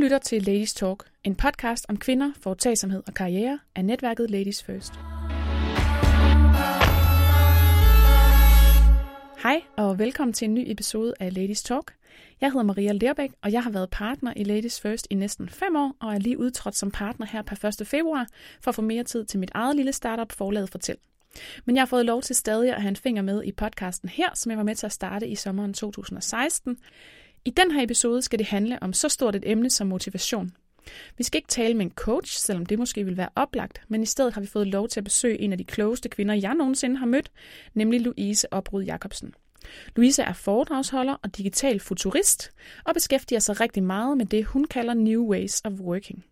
[0.00, 4.92] lytter til Ladies Talk, en podcast om kvinder, foretagsomhed og karriere af netværket Ladies First.
[9.42, 11.92] Hej og velkommen til en ny episode af Ladies Talk.
[12.40, 15.76] Jeg hedder Maria Lerbæk, og jeg har været partner i Ladies First i næsten fem
[15.76, 17.86] år, og er lige udtrådt som partner her per 1.
[17.86, 18.26] februar,
[18.60, 20.96] for at få mere tid til mit eget lille startup forlaget Fortæl.
[21.64, 24.28] Men jeg har fået lov til stadig at have en finger med i podcasten her,
[24.34, 26.78] som jeg var med til at starte i sommeren 2016.
[27.44, 30.52] I den her episode skal det handle om så stort et emne som motivation.
[31.18, 34.06] Vi skal ikke tale med en coach, selvom det måske vil være oplagt, men i
[34.06, 36.96] stedet har vi fået lov til at besøge en af de klogeste kvinder, jeg nogensinde
[36.96, 37.30] har mødt,
[37.74, 39.34] nemlig Louise Oprud Jacobsen.
[39.96, 42.50] Louise er foredragsholder og digital futurist
[42.84, 46.24] og beskæftiger sig rigtig meget med det, hun kalder New Ways of Working.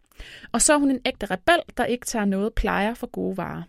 [0.53, 3.62] Og så er hun en ægte rebel, der ikke tager noget plejer for gode varer.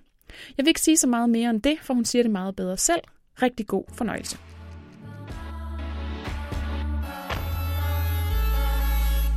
[0.58, 2.78] Jeg vil ikke sige så meget mere end det, for hun siger det meget bedre
[2.78, 3.02] selv.
[3.42, 4.38] Rigtig god fornøjelse.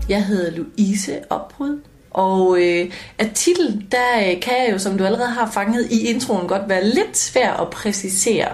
[0.08, 5.04] Jeg hedder Louise Opbrud, og øh, af titel, der øh, kan jeg jo, som du
[5.04, 8.48] allerede har fanget i introen, godt være lidt svær at præcisere.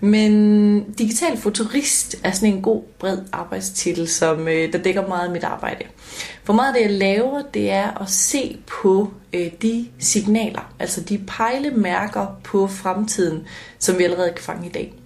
[0.00, 5.32] Men digital futurist er sådan en god, bred arbejdstitel, som øh, der dækker meget af
[5.32, 5.84] mit arbejde.
[6.44, 11.00] For meget af det, jeg laver, det er at se på øh, de signaler, altså
[11.00, 13.46] de pejlemærker på fremtiden,
[13.78, 14.97] som vi allerede kan fange i dag.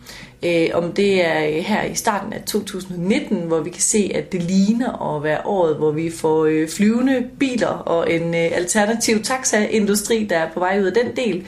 [0.43, 4.33] Øh, om det er øh, her i starten af 2019, hvor vi kan se, at
[4.33, 9.23] det ligner at være året, hvor vi får øh, flyvende biler og en øh, alternativ
[9.23, 11.47] taxaindustri, der er på vej ud af den del.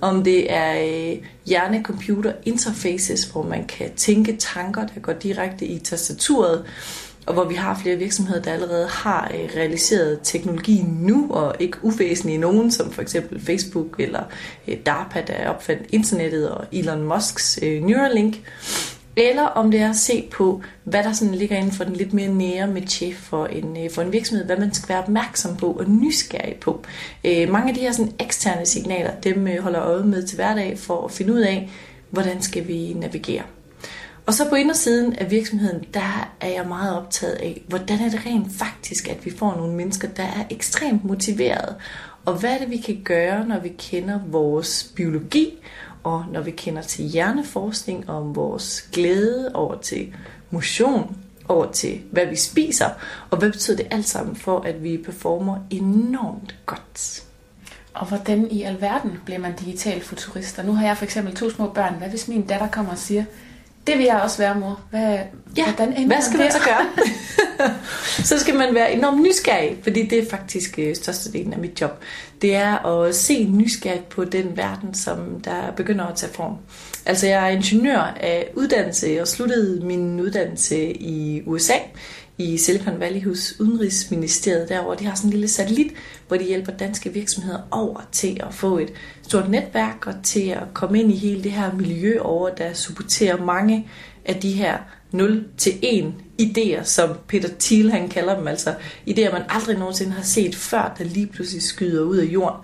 [0.00, 5.78] Om det er øh, hjerne-computer interfaces, hvor man kan tænke tanker, der går direkte i
[5.78, 6.64] tastaturet
[7.26, 11.78] og hvor vi har flere virksomheder, der allerede har øh, realiseret teknologien nu, og ikke
[11.82, 14.22] uvæsentlige nogen, som for eksempel Facebook eller
[14.68, 18.36] øh, DARPA, der opfandt internettet, og Elon Musks øh, Neuralink.
[19.16, 22.12] Eller om det er at se på, hvad der sådan ligger inden for den lidt
[22.12, 25.56] mere nære med chef for en, øh, for en virksomhed, hvad man skal være opmærksom
[25.56, 26.84] på og nysgerrig på.
[27.24, 30.78] Øh, mange af de her sådan eksterne signaler, dem øh, holder øje med til hverdag
[30.78, 31.70] for at finde ud af,
[32.10, 33.42] hvordan skal vi navigere.
[34.26, 38.26] Og så på indersiden af virksomheden, der er jeg meget optaget af, hvordan er det
[38.26, 41.76] rent faktisk, at vi får nogle mennesker, der er ekstremt motiverede.
[42.24, 45.58] Og hvad er det, vi kan gøre, når vi kender vores biologi,
[46.02, 50.14] og når vi kender til hjerneforskning om vores glæde over til
[50.50, 51.16] motion,
[51.48, 52.88] over til hvad vi spiser,
[53.30, 57.22] og hvad betyder det alt sammen for, at vi performer enormt godt.
[57.94, 60.58] Og hvordan i alverden bliver man digital futurist?
[60.58, 61.94] Og nu har jeg for eksempel to små børn.
[61.94, 63.24] Hvad hvis min datter kommer og siger,
[63.86, 64.80] det vil jeg også være, mor.
[64.90, 65.18] Hvad,
[65.56, 66.86] ja, hvordan hvad skal man så gøre?
[68.30, 72.02] så skal man være enormt nysgerrig, fordi det er faktisk øh, størstedelen af mit job.
[72.42, 76.56] Det er at se nysgerrigt på den verden, som der begynder at tage form.
[77.06, 81.74] Altså jeg er ingeniør af uddannelse og sluttede min uddannelse i USA
[82.38, 84.96] i Silicon Valley hos Udenrigsministeriet derovre.
[84.98, 85.92] De har sådan en lille satellit,
[86.28, 90.62] hvor de hjælper danske virksomheder over til at få et stort netværk og til at
[90.74, 93.88] komme ind i hele det her miljø over, der supporterer mange
[94.24, 94.78] af de her
[95.14, 96.04] 0-1
[96.42, 98.74] idéer, som Peter Thiel han kalder dem, altså
[99.08, 102.60] idéer, man aldrig nogensinde har set før, der lige pludselig skyder ud af jorden.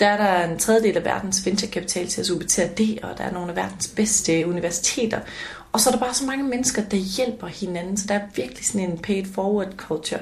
[0.00, 3.32] Der er der en tredjedel af verdens venturekapital til at supportere det, og der er
[3.32, 5.20] nogle af verdens bedste universiteter.
[5.74, 8.66] Og så er der bare så mange mennesker, der hjælper hinanden, så der er virkelig
[8.66, 10.20] sådan en paid forward culture.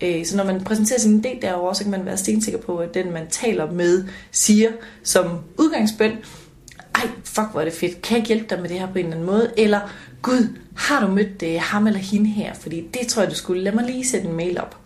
[0.00, 2.94] Øh, så når man præsenterer sin idé derovre, så kan man være stensikker på, at
[2.94, 4.70] den man taler med siger
[5.02, 5.26] som
[5.58, 6.12] udgangsbøn,
[6.94, 9.04] ej, fuck hvor er det fedt, kan jeg hjælpe dig med det her på en
[9.04, 9.52] eller anden måde?
[9.56, 9.80] Eller,
[10.22, 12.54] gud, har du mødt det, ham eller hende her?
[12.54, 13.62] Fordi det tror jeg, du skulle.
[13.62, 14.76] Lad mig lige sætte en mail op.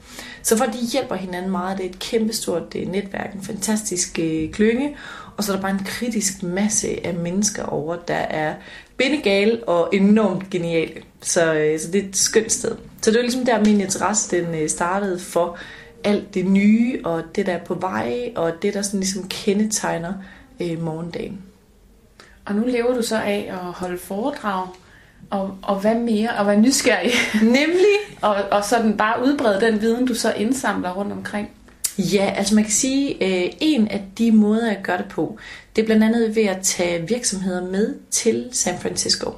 [0.42, 1.78] Så for de hjælper hinanden meget.
[1.78, 4.96] Det er et kæmpestort øh, netværk, en fantastisk øh, klynge.
[5.36, 8.54] Og så er der bare en kritisk masse af mennesker over, der er
[8.96, 11.02] bindegale og enormt geniale.
[11.20, 12.76] Så, øh, så det er et skønt sted.
[13.02, 15.58] Så det er ligesom der, min interesse den øh, startede for
[16.04, 20.12] alt det nye, og det der er på vej, og det der sådan ligesom kendetegner
[20.60, 21.42] øh, morgendagen.
[22.44, 24.66] Og nu lever du så af at holde foredrag,
[25.30, 26.30] og, og hvad mere?
[26.38, 27.10] Og være nysgerrig.
[27.42, 27.96] Nemlig.
[28.22, 31.50] og, og sådan bare udbrede den viden, du så indsamler rundt omkring.
[31.98, 35.38] Ja, altså man kan sige, øh, en af de måder, jeg gør det på,
[35.76, 39.30] det er blandt andet ved at tage virksomheder med til San Francisco.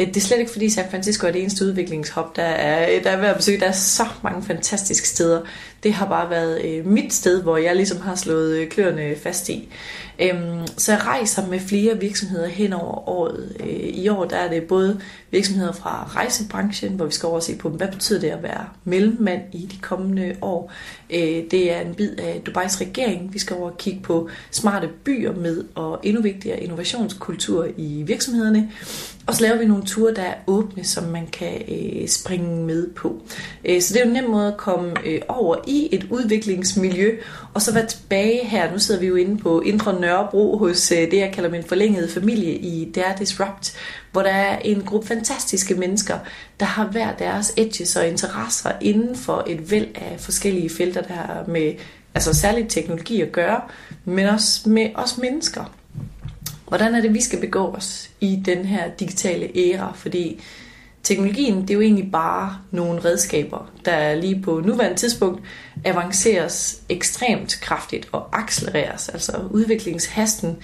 [0.00, 3.04] Øh, det er slet ikke fordi San Francisco er det eneste udviklingshop, der er, øh,
[3.04, 3.60] der er ved at besøge.
[3.60, 5.40] Der er så mange fantastiske steder.
[5.82, 9.68] Det har bare været øh, mit sted, hvor jeg ligesom har slået kløerne fast i.
[10.22, 13.56] Øhm, så jeg rejser med flere virksomheder hen over året.
[13.94, 15.00] I år der er det både
[15.30, 18.64] virksomheder fra rejsebranchen, hvor vi skal over og se på, hvad betyder det at være
[18.84, 20.72] mellemmand i de kommende år.
[21.50, 23.34] Det er en bid af Dubais regering.
[23.34, 28.70] Vi skal over og kigge på smarte byer med og endnu vigtigere innovationskultur i virksomhederne.
[29.26, 32.90] Og så laver vi nogle ture, der er åbne, som man kan øh, springe med
[32.90, 33.22] på.
[33.64, 37.18] Øh, så det er jo en nem måde at komme øh, over i et udviklingsmiljø,
[37.54, 38.72] og så være tilbage her.
[38.72, 42.08] Nu sidder vi jo inde på Indre Nørrebro hos øh, det, jeg kalder min forlængede
[42.08, 43.76] familie i Der Disrupt,
[44.12, 46.18] hvor der er en gruppe fantastiske mennesker,
[46.60, 51.14] der har hver deres edges og interesser inden for et væld af forskellige felter, der
[51.14, 51.72] har med
[52.14, 53.60] altså særligt teknologi at gøre,
[54.10, 55.64] men også med os mennesker.
[56.68, 59.92] Hvordan er det, vi skal begå os i den her digitale æra?
[59.92, 60.42] Fordi
[61.02, 65.42] teknologien, det er jo egentlig bare nogle redskaber, der lige på nuværende tidspunkt
[65.84, 69.08] avanceres ekstremt kraftigt og accelereres.
[69.08, 70.56] Altså udviklingshasten,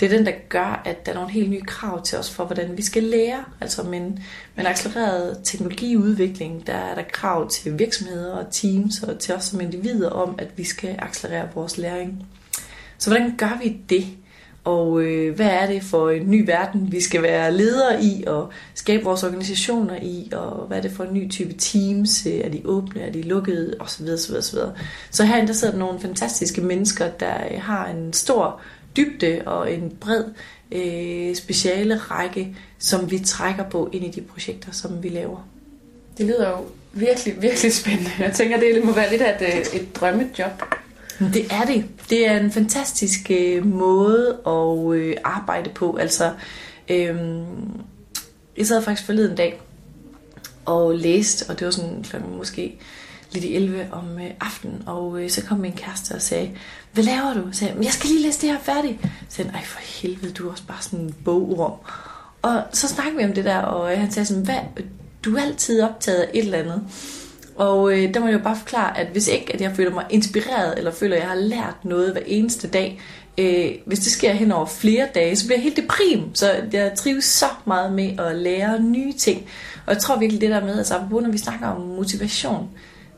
[0.00, 2.44] det er den, der gør, at der er nogle helt nye krav til os for,
[2.44, 3.44] hvordan vi skal lære.
[3.60, 4.18] Altså med en,
[4.54, 9.44] med en accelereret teknologiudvikling, der er der krav til virksomheder og teams og til os
[9.44, 12.26] som individer om, at vi skal accelerere vores læring.
[13.00, 14.06] Så hvordan gør vi det?
[14.64, 18.50] Og øh, hvad er det for en ny verden, vi skal være ledere i og
[18.74, 20.30] skabe vores organisationer i?
[20.32, 22.26] Og hvad er det for en ny type teams?
[22.26, 23.00] Øh, er de åbne?
[23.00, 23.74] Er de lukkede?
[23.80, 24.72] Og så videre, så videre, så videre.
[25.10, 28.60] Så herinde der sidder nogle fantastiske mennesker, der øh, har en stor
[28.96, 30.24] dybde og en bred
[30.72, 35.48] øh, speciale række, som vi trækker på ind i de projekter, som vi laver.
[36.18, 38.10] Det lyder jo virkelig, virkelig spændende.
[38.18, 40.79] Jeg tænker, det må være lidt af et, øh, et drømmejob.
[41.20, 41.84] Det er det.
[42.10, 45.96] Det er en fantastisk øh, måde at øh, arbejde på.
[45.96, 46.32] Altså,
[46.88, 47.16] øh,
[48.56, 49.60] jeg sad faktisk forleden dag
[50.64, 52.78] og læste, og det var sådan klokken måske
[53.32, 56.50] lidt i 11 om øh, aftenen, og øh, så kom min kæreste og sagde,
[56.92, 57.52] hvad laver du?
[57.52, 58.98] Så sagde jeg, jeg skal lige læse det her færdigt.
[59.02, 61.72] Så sagde ej for helvede, du er også bare sådan en bogrum.
[62.42, 64.84] Og så snakkede vi om det der, og han sagde sådan, hvad,
[65.24, 66.82] du er altid optaget af et eller andet.
[67.60, 70.04] Og øh, der må jeg jo bare forklare, at hvis ikke at jeg føler mig
[70.10, 73.00] inspireret, eller føler, at jeg har lært noget hver eneste dag,
[73.38, 76.34] øh, hvis det sker hen over flere dage, så bliver jeg helt deprim.
[76.34, 79.46] Så jeg trives så meget med at lære nye ting.
[79.86, 82.68] Og jeg tror virkelig det der med, altså når vi snakker om motivation,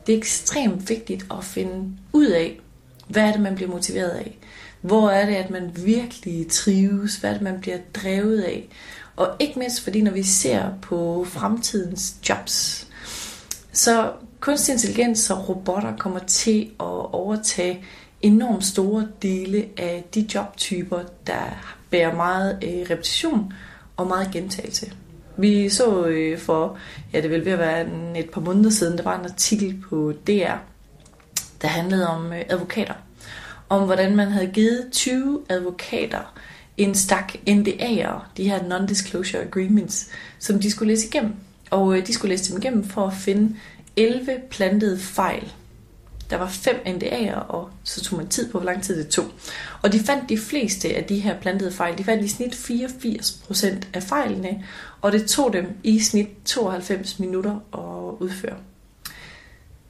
[0.07, 2.59] det er ekstremt vigtigt at finde ud af,
[3.07, 4.37] hvad er det, man bliver motiveret af?
[4.81, 7.15] Hvor er det, at man virkelig trives?
[7.15, 8.67] Hvad er det, man bliver drevet af?
[9.15, 12.87] Og ikke mindst, fordi når vi ser på fremtidens jobs,
[13.73, 14.11] så
[14.43, 17.85] kunstig intelligens og robotter kommer til at overtage
[18.21, 23.53] enormt store dele af de jobtyper, der bærer meget øh, repetition
[23.97, 24.91] og meget gentagelse.
[25.37, 26.77] Vi så øh, for,
[27.13, 29.83] ja det vil ved at være en, et par måneder siden, der var en artikel
[29.89, 30.57] på DR,
[31.61, 32.93] der handlede om øh, advokater.
[33.69, 36.33] Om hvordan man havde givet 20 advokater
[36.77, 40.09] en stak NDA'er, de her Non-Disclosure Agreements,
[40.39, 41.33] som de skulle læse igennem.
[41.69, 43.55] Og øh, de skulle læse dem igennem for at finde
[43.95, 45.53] 11 plantede fejl.
[46.29, 49.25] Der var fem NDA'er, og så tog man tid på, hvor lang tid det tog.
[49.81, 51.97] Og de fandt de fleste af de her plantede fejl.
[51.97, 54.63] De fandt i snit 84% af fejlene,
[55.01, 58.55] og det tog dem i snit 92 minutter at udføre.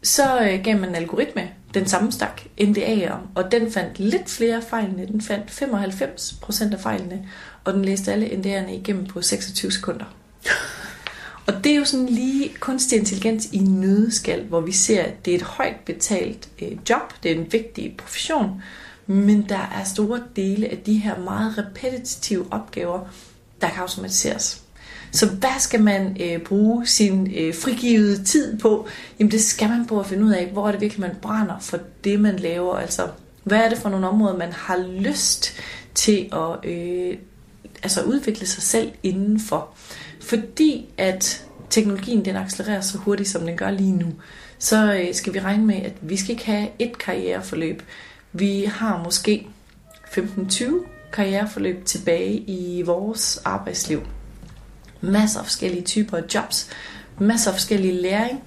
[0.03, 4.61] Så øh, gav man en algoritme, den samme stak NDA'er, og den fandt lidt flere
[4.61, 5.05] fejlene.
[5.05, 7.29] Den fandt 95% af fejlene,
[7.63, 10.05] og den læste alle NDA'erne igennem på 26 sekunder.
[11.47, 15.31] Og det er jo sådan lige kunstig intelligens i nødskal, hvor vi ser, at det
[15.31, 18.61] er et højt betalt øh, job, det er en vigtig profession,
[19.07, 22.99] men der er store dele af de her meget repetitive opgaver,
[23.61, 24.63] der kan automatiseres.
[25.11, 28.87] Så hvad skal man øh, bruge sin øh, frigivede tid på?
[29.19, 31.59] Jamen det skal man på at finde ud af, hvor er det virkelig, man brænder
[31.59, 32.75] for det, man laver.
[32.75, 33.07] Altså,
[33.43, 35.53] hvad er det for nogle områder, man har lyst
[35.95, 37.17] til at øh,
[37.83, 39.69] altså udvikle sig selv indenfor?
[40.21, 44.13] Fordi at teknologien den accelererer så hurtigt, som den gør lige nu,
[44.59, 47.81] så øh, skal vi regne med, at vi skal ikke have et karriereforløb.
[48.33, 49.47] Vi har måske
[50.05, 50.63] 15-20
[51.13, 54.01] karriereforløb tilbage i vores arbejdsliv.
[55.01, 56.69] Masser af forskellige typer af jobs,
[57.19, 58.43] masser af forskellige læring.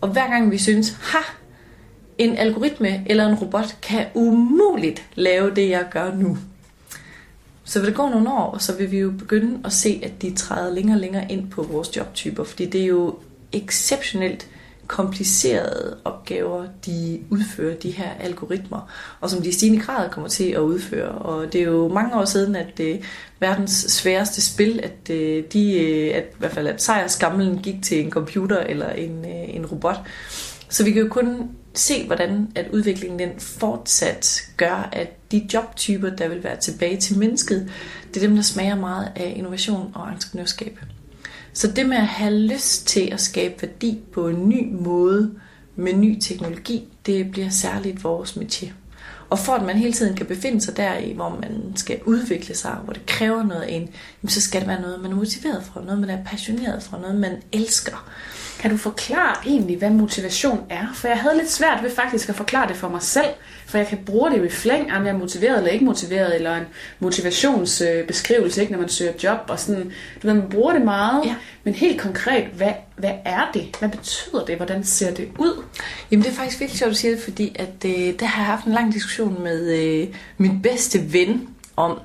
[0.00, 1.18] Og hver gang vi synes, ha,
[2.18, 6.38] en algoritme eller en robot kan umuligt lave det, jeg gør nu,
[7.66, 10.34] så vil det gå nogle år, så vil vi jo begynde at se, at de
[10.34, 13.14] træder længere og længere ind på vores jobtyper, fordi det er jo
[13.52, 14.48] exceptionelt
[14.86, 20.50] komplicerede opgaver, de udfører, de her algoritmer, og som de i stigende grad kommer til
[20.50, 21.08] at udføre.
[21.08, 23.00] Og det er jo mange år siden, at det
[23.40, 28.04] verdens sværeste spil, at, øh, de, øh, at, i hvert fald at sejrskamlen gik til
[28.04, 29.96] en computer eller en, en robot.
[30.68, 36.10] Så vi kan jo kun se, hvordan at udviklingen den fortsat gør, at de jobtyper,
[36.10, 37.70] der vil være tilbage til mennesket,
[38.08, 40.78] det er dem, der smager meget af innovation og entreprenørskab.
[41.52, 45.34] Så det med at have lyst til at skabe værdi på en ny måde
[45.76, 48.72] med ny teknologi, det bliver særligt vores metier.
[49.30, 52.54] Og for at man hele tiden kan befinde sig der i, hvor man skal udvikle
[52.54, 53.88] sig, hvor det kræver noget af en,
[54.28, 57.16] så skal det være noget, man er motiveret for, noget man er passioneret for, noget
[57.16, 58.10] man elsker.
[58.58, 60.86] Kan du forklare egentlig, hvad motivation er?
[60.94, 63.28] For jeg havde lidt svært ved faktisk at forklare det for mig selv,
[63.66, 66.56] for jeg kan bruge det i flæng, om jeg er motiveret eller ikke motiveret, eller
[66.56, 66.64] en
[66.98, 71.34] motivationsbeskrivelse, ikke, når man søger job, og sådan, du ved, man bruger det meget, ja.
[71.64, 73.76] men helt konkret, hvad, hvad er det?
[73.78, 74.56] Hvad betyder det?
[74.56, 75.62] Hvordan ser det ud?
[76.10, 78.46] Jamen det er faktisk virkelig sjovt, at sige det, fordi at, øh, der har jeg
[78.46, 80.08] haft en lang diskussion med øh,
[80.38, 81.98] min bedste ven om,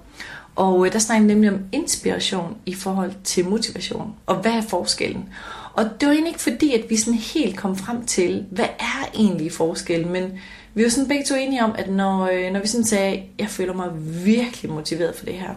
[0.56, 5.30] og øh, der snakker nemlig om inspiration i forhold til motivation, og hvad er forskellen?
[5.74, 9.10] Og det var egentlig ikke fordi, at vi sådan helt kom frem til, hvad er
[9.14, 10.40] egentlig forskellen, men
[10.74, 13.48] vi var sådan begge to enige om, at når, øh, når vi sådan sagde, jeg
[13.48, 13.90] føler mig
[14.26, 15.50] virkelig motiveret for det her,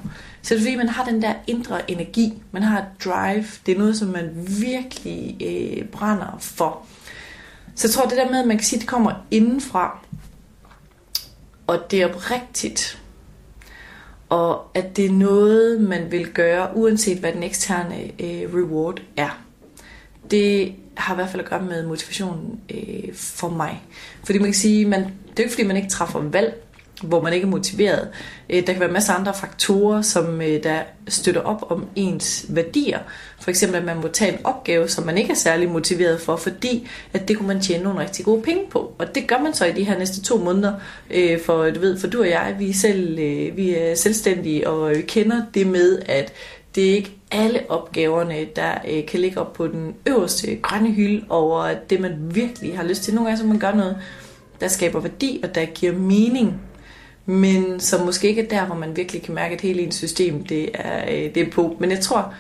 [0.43, 3.75] så er det fordi, man har den der indre energi, man har et drive, det
[3.75, 4.31] er noget, som man
[4.61, 6.87] virkelig øh, brænder for.
[7.75, 9.99] Så jeg tror, det der med, at man kan sige, at det kommer indenfra,
[11.67, 13.03] og det er oprigtigt,
[14.29, 19.44] og at det er noget, man vil gøre, uanset hvad den eksterne øh, reward er
[20.31, 23.83] det har i hvert fald at gøre med motivation øh, for mig.
[24.25, 26.65] Fordi man kan sige, man, det er ikke fordi, man ikke træffer valg,
[27.03, 28.09] hvor man ikke er motiveret.
[28.51, 30.79] Øh, der kan være masser af andre faktorer, som øh, der
[31.09, 32.99] støtter op om ens værdier.
[33.41, 36.37] For eksempel, at man må tage en opgave, som man ikke er særlig motiveret for,
[36.37, 38.93] fordi at det kunne man tjene nogle rigtig gode penge på.
[38.99, 40.73] Og det gør man så i de her næste to måneder.
[41.11, 44.69] Øh, for du ved, for du og jeg, vi er, selv, øh, vi er selvstændige,
[44.69, 46.33] og vi kender det med, at
[46.75, 51.25] det er ikke alle opgaverne, der øh, kan ligge op på den øverste grønne hylde
[51.29, 53.15] over det, man virkelig har lyst til.
[53.15, 53.99] Nogle gange så man gør noget,
[54.61, 56.61] der skaber værdi, og der giver mening,
[57.27, 60.45] men som måske ikke er der, hvor man virkelig kan mærke, at hele ens system
[60.45, 61.77] det er, øh, det er på.
[61.81, 62.35] Men jeg tror,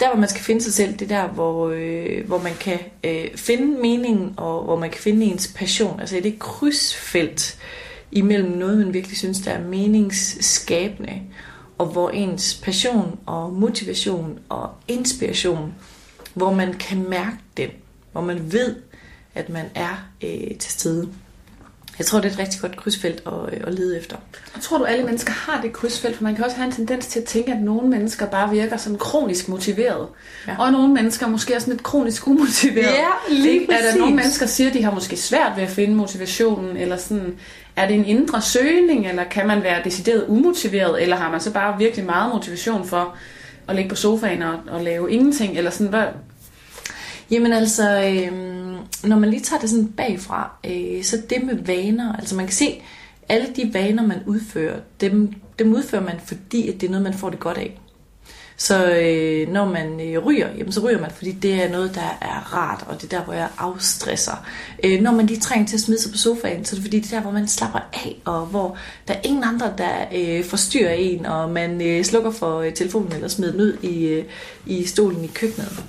[0.00, 2.78] der hvor man skal finde sig selv, det er der, hvor, øh, hvor man kan
[3.04, 6.00] øh, finde meningen og hvor man kan finde ens passion.
[6.00, 7.58] Altså i det krydsfelt
[8.12, 11.20] imellem noget, man virkelig synes, der er meningsskabende,
[11.78, 15.74] og hvor ens passion og motivation og inspiration,
[16.34, 17.70] hvor man kan mærke den,
[18.12, 18.76] hvor man ved,
[19.34, 21.08] at man er øh, til stede.
[21.98, 24.16] Jeg tror, det er et rigtig godt krydsfelt at, øh, at lede efter.
[24.54, 26.16] Og tror du, alle mennesker har det krydsfelt?
[26.16, 28.76] For man kan også have en tendens til at tænke, at nogle mennesker bare virker
[28.76, 30.08] som kronisk motiveret.
[30.46, 30.56] Ja.
[30.58, 32.92] Og nogle mennesker måske er sådan lidt kronisk umotiveret.
[32.92, 33.84] Ja, lige præcis.
[33.84, 36.76] Er der nogle mennesker, der siger, at de har måske svært ved at finde motivationen,
[36.76, 37.38] eller sådan,
[37.78, 41.52] er det en indre søgning, eller kan man være decideret umotiveret, eller har man så
[41.52, 43.16] bare virkelig meget motivation for
[43.68, 46.06] at ligge på sofaen og, og lave ingenting, eller sådan, hvad?
[47.30, 48.32] Jamen altså, øh,
[49.08, 52.54] når man lige tager det sådan bagfra, øh, så det med vaner, altså man kan
[52.54, 52.82] se,
[53.28, 57.14] alle de vaner, man udfører, dem, dem udfører man, fordi at det er noget, man
[57.14, 57.80] får det godt af.
[58.60, 62.18] Så øh, når man øh, ryger, jamen, så ryger man, fordi det er noget, der
[62.20, 64.46] er rart, og det er der, hvor jeg afstresser.
[64.84, 67.00] Øh, når man lige trænger til at smide sig på sofaen, så er det fordi,
[67.00, 68.76] det er der, hvor man slapper af, og hvor
[69.08, 73.12] der er ingen andre, der øh, forstyrrer en, og man øh, slukker for øh, telefonen
[73.12, 74.24] eller smider den ud i, øh,
[74.66, 75.84] i stolen i køkkenet.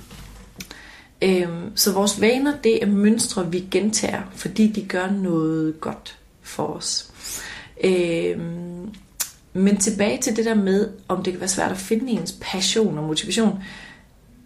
[1.22, 6.66] Øh, så vores vaner, det er mønstre, vi gentager, fordi de gør noget godt for
[6.66, 7.10] os.
[7.84, 8.38] Øh,
[9.52, 12.98] men tilbage til det der med, om det kan være svært at finde ens passion
[12.98, 13.62] og motivation,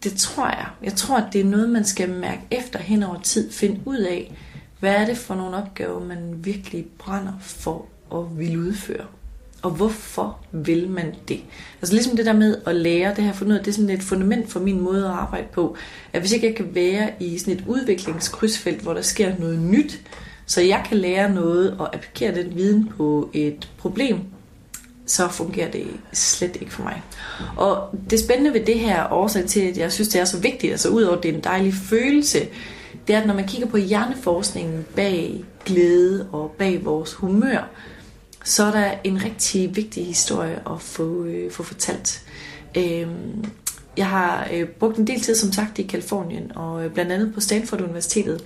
[0.05, 0.67] det tror jeg.
[0.83, 3.53] Jeg tror, at det er noget, man skal mærke efter hen over tid.
[3.53, 4.35] Finde ud af,
[4.81, 9.05] hvad er det for nogle opgaver, man virkelig brænder for og vil udføre.
[9.63, 11.41] Og hvorfor vil man det?
[11.83, 13.75] Altså ligesom det der med at lære, det har jeg fundet ud af, det er
[13.75, 15.77] sådan et fundament for min måde at arbejde på.
[16.13, 20.01] At hvis ikke jeg kan være i sådan et udviklingskrydsfelt, hvor der sker noget nyt,
[20.47, 24.21] så jeg kan lære noget og applikere den viden på et problem,
[25.07, 27.03] så fungerer det slet ikke for mig.
[27.57, 30.71] Og det spændende ved det her årsag til, at jeg synes, det er så vigtigt,
[30.71, 32.49] altså udover det er en dejlig følelse,
[33.07, 37.69] det er, at når man kigger på hjerneforskningen bag glæde og bag vores humør,
[38.45, 42.23] så er der en rigtig vigtig historie at få, øh, få fortalt.
[42.77, 43.07] Øh,
[43.97, 47.35] jeg har øh, brugt en del tid, som sagt, i Kalifornien, og øh, blandt andet
[47.35, 48.45] på Stanford Universitetet,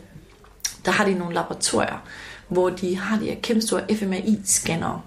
[0.85, 2.07] der har de nogle laboratorier,
[2.49, 5.00] hvor de har de her kæmpe store fMRI-scannere.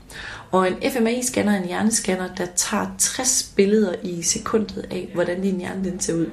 [0.51, 5.59] Og en fMRI-scanner er en hjernescanner, der tager 60 billeder i sekundet af, hvordan din
[5.59, 6.29] hjerne den ser ud.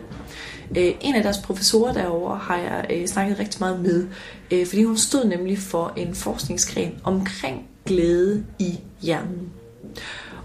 [0.76, 4.06] Øh, en af deres professorer derovre har jeg øh, snakket rigtig meget med,
[4.50, 9.50] øh, fordi hun stod nemlig for en forskningsgren omkring glæde i hjernen.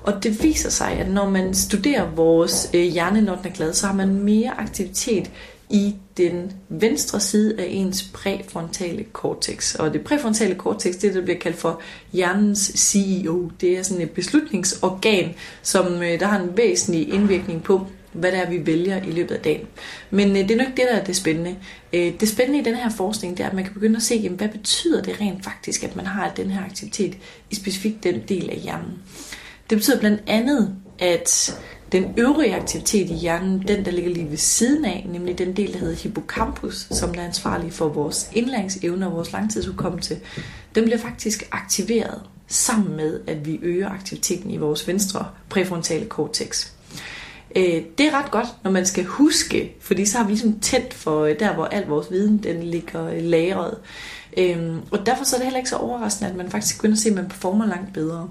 [0.04, 3.88] Og det viser sig, at når man studerer vores hjerne, når den er glad, så
[3.88, 5.32] har man mere aktivitet
[5.70, 9.76] i den venstre side af ens præfrontale cortex.
[9.76, 13.52] Og det præfrontale cortex, det er det, der bliver kaldt for hjernens CEO.
[13.62, 18.40] Det er sådan et beslutningsorgan, som øh, der har en væsentlig indvirkning på, hvad det
[18.40, 19.68] er, vi vælger i løbet af dagen.
[20.12, 21.56] Men øh, det er nok det, der er det spændende.
[21.94, 24.16] Øh, det spændende i den her forskning, det er, at man kan begynde at se,
[24.16, 27.18] jamen, hvad betyder det rent faktisk, at man har den her aktivitet
[27.50, 28.94] i specifikt den del af hjernen.
[29.70, 31.60] Det betyder blandt andet, at
[31.94, 35.74] den øvrige aktivitet i hjernen, den der ligger lige ved siden af, nemlig den del,
[35.74, 40.20] der hedder hippocampus, som er ansvarlig for vores indlæringsevne og vores langtidsudkommelse,
[40.76, 46.72] den bliver faktisk aktiveret sammen med, at vi øger aktiviteten i vores venstre præfrontale cortex.
[47.56, 50.94] Øh, det er ret godt, når man skal huske, fordi så har vi ligesom tændt
[50.94, 53.78] for øh, der, hvor al vores viden den ligger øh, lagret.
[54.92, 57.10] Og derfor så er det heller ikke så overraskende, at man faktisk begynder at se,
[57.10, 58.30] at man performer langt bedre.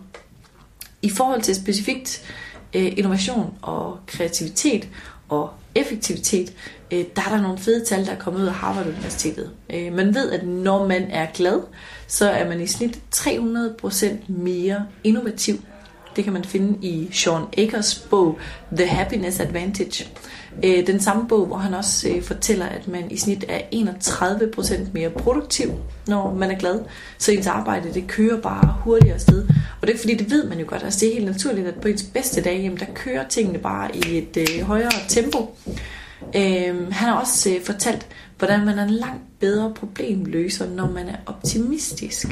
[1.02, 2.22] I forhold til specifikt
[2.74, 4.88] Øh, innovation og kreativitet
[5.28, 6.52] og effektivitet,
[6.90, 9.50] øh, der er der nogle fede tal, der er kommet ud af Harvard Universitetet.
[9.74, 11.60] Øh, man ved, at når man er glad,
[12.06, 15.60] så er man i snit 300% mere innovativ
[16.16, 18.38] det kan man finde i Sean Akers bog
[18.76, 20.08] The Happiness Advantage.
[20.64, 24.80] Øh, den samme bog, hvor han også øh, fortæller, at man i snit er 31%
[24.92, 25.70] mere produktiv,
[26.06, 26.80] når man er glad.
[27.18, 29.48] Så ens arbejde, det kører bare hurtigere sted.
[29.80, 30.82] Og det er fordi, det ved man jo godt.
[30.84, 33.96] Altså, det er helt naturligt, at på ens bedste dag, jamen, der kører tingene bare
[33.96, 35.56] i et øh, højere tempo.
[36.36, 38.06] Øh, han har også øh, fortalt,
[38.38, 42.26] hvordan man er en langt bedre problemløser, når man er optimistisk.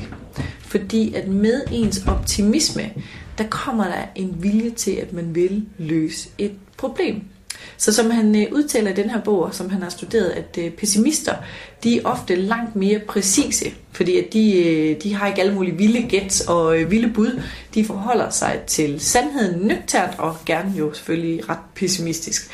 [0.61, 2.91] Fordi at med ens optimisme,
[3.39, 7.23] der kommer der en vilje til, at man vil løse et problem.
[7.77, 10.71] Så som han øh, udtaler i den her bog, som han har studeret, at øh,
[10.71, 11.35] pessimister,
[11.85, 15.77] de er ofte langt mere præcise, fordi at de, øh, de har ikke alle mulige
[15.77, 17.43] vilde gæt og vilde bud.
[17.75, 22.51] De forholder sig til sandheden nøgternt og gerne jo selvfølgelig ret pessimistisk.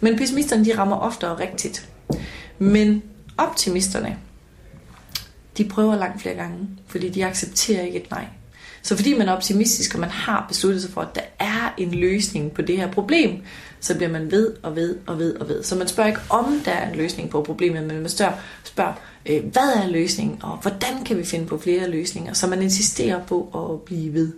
[0.00, 1.88] Men pessimisterne, de rammer ofte rigtigt.
[2.58, 3.02] Men
[3.38, 4.16] optimisterne,
[5.58, 8.24] de prøver langt flere gange, fordi de accepterer ikke et nej.
[8.82, 11.94] Så fordi man er optimistisk, og man har besluttet sig for, at der er en
[11.94, 13.42] løsning på det her problem,
[13.82, 15.62] så bliver man ved og ved og ved og ved.
[15.62, 18.32] Så man spørger ikke, om der er en løsning på problemet, men man spørger,
[18.64, 18.92] spørger
[19.26, 23.24] øh, hvad er løsningen, og hvordan kan vi finde på flere løsninger, så man insisterer
[23.24, 24.32] på at blive ved.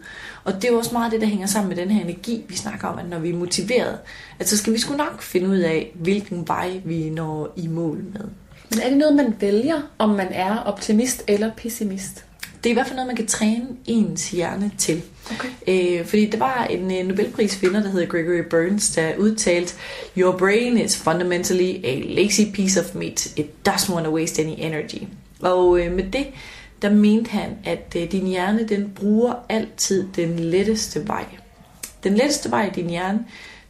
[0.44, 2.56] Og det er jo også meget det, der hænger sammen med den her energi, vi
[2.56, 3.98] snakker om, at når vi er motiveret,
[4.38, 8.04] at så skal vi sgu nok finde ud af, hvilken vej vi når i mål
[8.12, 8.24] med.
[8.70, 12.24] Men er det noget, man vælger, om man er optimist eller pessimist?
[12.64, 15.02] Det er i hvert fald noget, man kan træne ens hjerne til.
[15.30, 15.48] Okay.
[15.98, 19.74] Øh, fordi der var en uh, Nobelprisvinder, der hedder Gregory Burns, der udtalte,
[20.18, 23.26] Your brain is fundamentally a lazy piece of meat.
[23.36, 25.02] It doesn't want to waste any energy.
[25.40, 26.26] Og øh, med det,
[26.82, 31.24] der mente han, at øh, din hjerne, den bruger altid den letteste vej.
[32.04, 33.24] Den letteste vej i din hjerne,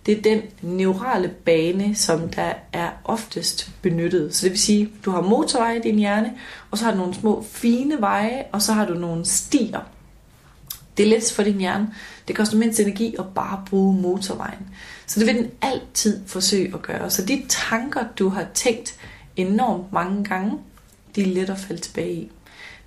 [0.07, 4.35] det er den neurale bane, som der er oftest benyttet.
[4.35, 6.33] Så det vil sige, du har motorveje i din hjerne,
[6.71, 9.81] og så har du nogle små fine veje, og så har du nogle stier.
[10.97, 11.95] Det er let for din hjerne.
[12.29, 14.69] Det koster mindst energi at bare bruge motorvejen.
[15.07, 17.11] Så det vil den altid forsøge at gøre.
[17.11, 18.95] Så de tanker, du har tænkt
[19.37, 20.59] enormt mange gange,
[21.17, 22.31] de er let at falde tilbage i.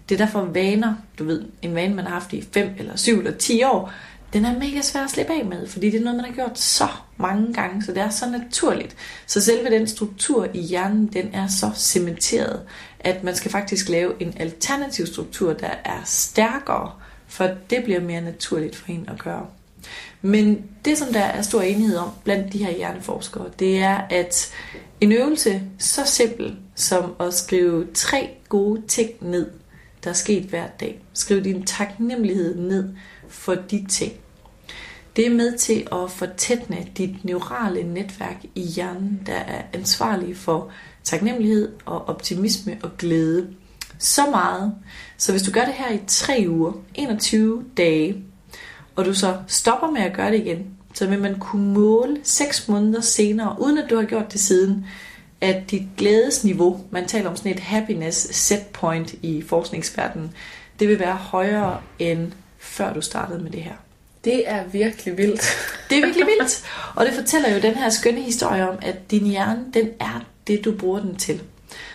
[0.10, 3.18] Det er derfor vaner, du ved, en vane, man har haft i 5 eller 7
[3.18, 3.92] eller 10 år,
[4.34, 6.60] den er mega svær at slippe af med, fordi det er noget, man har gjort
[6.60, 6.88] så
[7.18, 8.96] mange gange, så det er så naturligt.
[9.28, 12.62] Så selve den struktur i hjernen, den er så cementeret,
[13.00, 16.92] at man skal faktisk lave en alternativ struktur, der er stærkere,
[17.28, 19.46] for det bliver mere naturligt for en at gøre.
[20.22, 24.52] Men det, som der er stor enighed om blandt de her hjerneforskere, det er, at
[25.02, 29.52] en øvelse så simpel som at skrive tre gode ting ned,
[30.04, 31.02] der er sket hver dag.
[31.14, 32.90] Skriv din taknemmelighed ned
[33.38, 34.14] for de ting.
[35.16, 40.72] Det er med til at fortætne dit neurale netværk i hjernen, der er ansvarlig for
[41.04, 43.48] taknemmelighed og optimisme og glæde.
[44.00, 44.76] Så meget,
[45.18, 48.24] så hvis du gør det her i 3 uger, 21 dage,
[48.96, 52.68] og du så stopper med at gøre det igen, så vil man kunne måle 6
[52.68, 54.86] måneder senere, uden at du har gjort det siden,
[55.42, 60.32] at dit glædesniveau, man taler om sådan et happiness set point i forskningsverdenen,
[60.80, 63.74] det vil være højere end før du startede med det her.
[64.24, 65.42] Det er virkelig vildt.
[65.90, 66.64] det er virkelig vildt.
[66.96, 70.66] Og det fortæller jo den her skønne historie om, at din hjerne, den er det,
[70.66, 71.42] du bruger den til.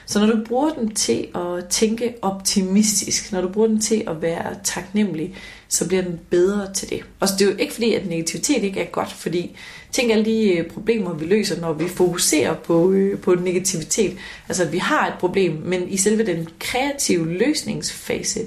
[0.06, 4.22] Så når du bruger den til at tænke optimistisk, når du bruger den til at
[4.22, 5.34] være taknemmelig,
[5.68, 7.02] så bliver den bedre til det.
[7.20, 9.56] Og det er jo ikke fordi, at negativitet ikke er godt, fordi
[9.92, 14.16] tænk alle de øh, problemer, vi løser, når vi fokuserer på, øh, på negativitet.
[14.48, 18.40] Altså, at vi har et problem, men i selve den kreative løsningsfase,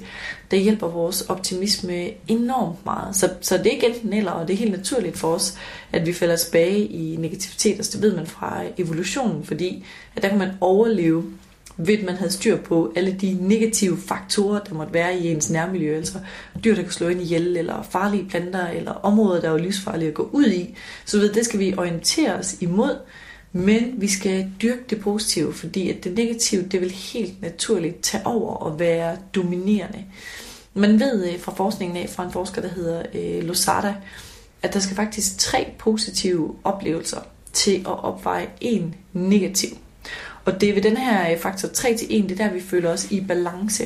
[0.50, 3.16] der hjælper vores optimisme enormt meget.
[3.16, 5.58] Så, så det er ikke enten eller, og det er helt naturligt for os,
[5.92, 7.78] at vi falder tilbage i negativitet.
[7.80, 9.84] og det ved man fra evolutionen, fordi
[10.16, 11.24] at der kan man overleve
[11.76, 15.50] ved at man havde styr på alle de negative faktorer, der måtte være i ens
[15.50, 16.18] nærmiljø, altså
[16.64, 20.14] dyr, der kan slå ind ihjel, eller farlige planter, eller områder, der er livsfarlige at
[20.14, 20.76] gå ud i.
[21.04, 22.96] Så ved, det skal vi orientere os imod,
[23.52, 28.26] men vi skal dyrke det positive, fordi at det negative, det vil helt naturligt tage
[28.26, 30.04] over og være dominerende.
[30.74, 33.94] Man ved øh, fra forskningen af, fra en forsker, der hedder øh, Losada,
[34.62, 37.20] at der skal faktisk tre positive oplevelser
[37.52, 39.68] til at opveje en negativ.
[40.44, 42.60] Og det er ved den her øh, faktor 3 til 1, det er der, vi
[42.60, 43.84] føler os i balance.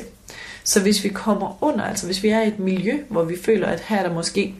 [0.63, 3.67] Så hvis vi kommer under, altså hvis vi er i et miljø, hvor vi føler,
[3.67, 4.55] at her er der måske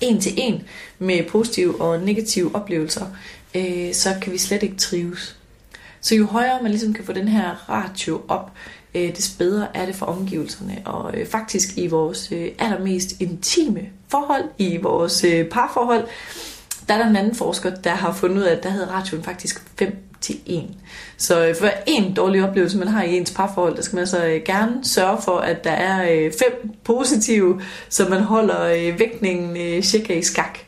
[0.00, 0.62] en til en
[0.98, 3.06] med positive og negative oplevelser,
[3.54, 5.36] øh, så kan vi slet ikke trives.
[6.00, 8.50] Så jo højere man ligesom kan få den her ratio op,
[8.94, 10.82] øh, des bedre er det for omgivelserne.
[10.84, 16.06] Og øh, faktisk i vores øh, allermest intime forhold, i vores øh, parforhold,
[16.88, 19.22] der er der en anden forsker, der har fundet ud af, at der havde ratioen
[19.22, 20.64] faktisk 5 til 1.
[21.16, 24.26] Så øh, for en dårlig oplevelse, man har i ens parforhold, der skal man så
[24.26, 29.56] øh, gerne sørge for, at der er øh, fem positive, så man holder øh, vægtningen
[29.56, 30.58] øh, cirka i skak.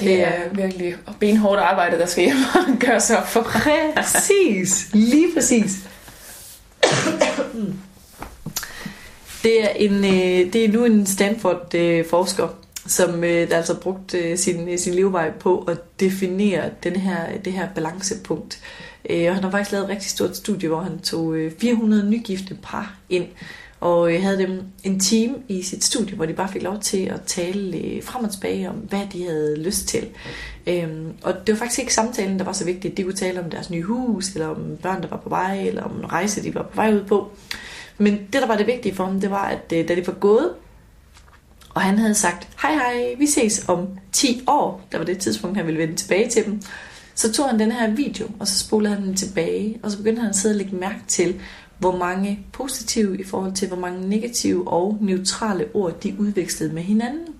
[0.00, 3.42] Det er virkelig benhårdt arbejde, der skal hjem og gøre sig op for.
[3.42, 5.72] Præcis, lige præcis.
[9.42, 12.48] Det er, en, øh, det er nu en Stanford-forsker,
[12.86, 17.52] som øh, der altså brugt øh, sin, sin livvej på at definere den her, det
[17.52, 18.60] her balancepunkt.
[19.10, 22.94] Og han har faktisk lavet et rigtig stort studie, hvor han tog 400 nygifte par
[23.08, 23.26] ind,
[23.84, 27.22] og havde dem en team i sit studie, hvor de bare fik lov til at
[27.26, 30.08] tale øh, frem og tilbage om, hvad de havde lyst til.
[30.66, 32.96] Øhm, og det var faktisk ikke samtalen, der var så vigtig.
[32.96, 35.82] De kunne tale om deres nye hus, eller om børn, der var på vej, eller
[35.82, 37.30] om en rejse, de var på vej ud på.
[37.98, 40.12] Men det, der var det vigtige for dem, det var, at øh, da de var
[40.12, 40.50] gået,
[41.74, 45.56] og han havde sagt, hej hej, vi ses om 10 år, der var det tidspunkt,
[45.56, 46.60] han ville vende tilbage til dem,
[47.14, 50.20] så tog han den her video, og så spolede han den tilbage, og så begyndte
[50.20, 51.40] han at sidde og lægge mærke til,
[51.84, 56.82] hvor mange positive i forhold til, hvor mange negative og neutrale ord, de udvekslede med
[56.82, 57.34] hinanden.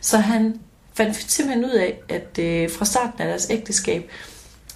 [0.00, 0.60] Så han
[0.94, 4.10] fandt simpelthen ud af, at øh, fra starten af deres ægteskab,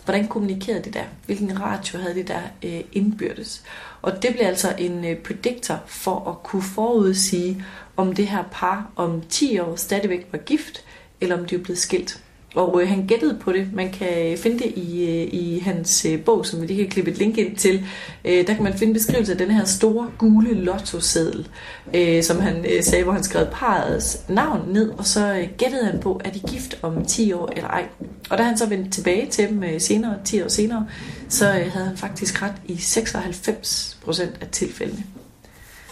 [0.05, 1.05] hvordan kommunikerede de der?
[1.27, 3.63] Hvilken ratio havde de der øh, indbyrdes?
[4.03, 7.65] Og det blev altså en øh, predictor for at kunne forudsige,
[7.97, 10.85] om det her par om 10 år stadigvæk var gift,
[11.21, 12.23] eller om de er blevet skilt.
[12.55, 13.73] Og øh, han gættede på det.
[13.73, 17.11] Man kan finde det i, øh, i hans øh, bog, som vi lige kan klippe
[17.11, 17.87] et link ind til.
[18.25, 21.49] Øh, der kan man finde beskrivelse af den her store gule lottoseddel,
[21.95, 25.85] øh, som han øh, sagde, hvor han skrev parrets navn ned, og så øh, gættede
[25.85, 27.85] han på, er de gift om 10 år eller ej.
[28.31, 30.87] Og da han så vendte tilbage til dem øh, senere, 10 år senere,
[31.29, 35.05] så øh, havde han faktisk ret i 96 procent af tilfældene.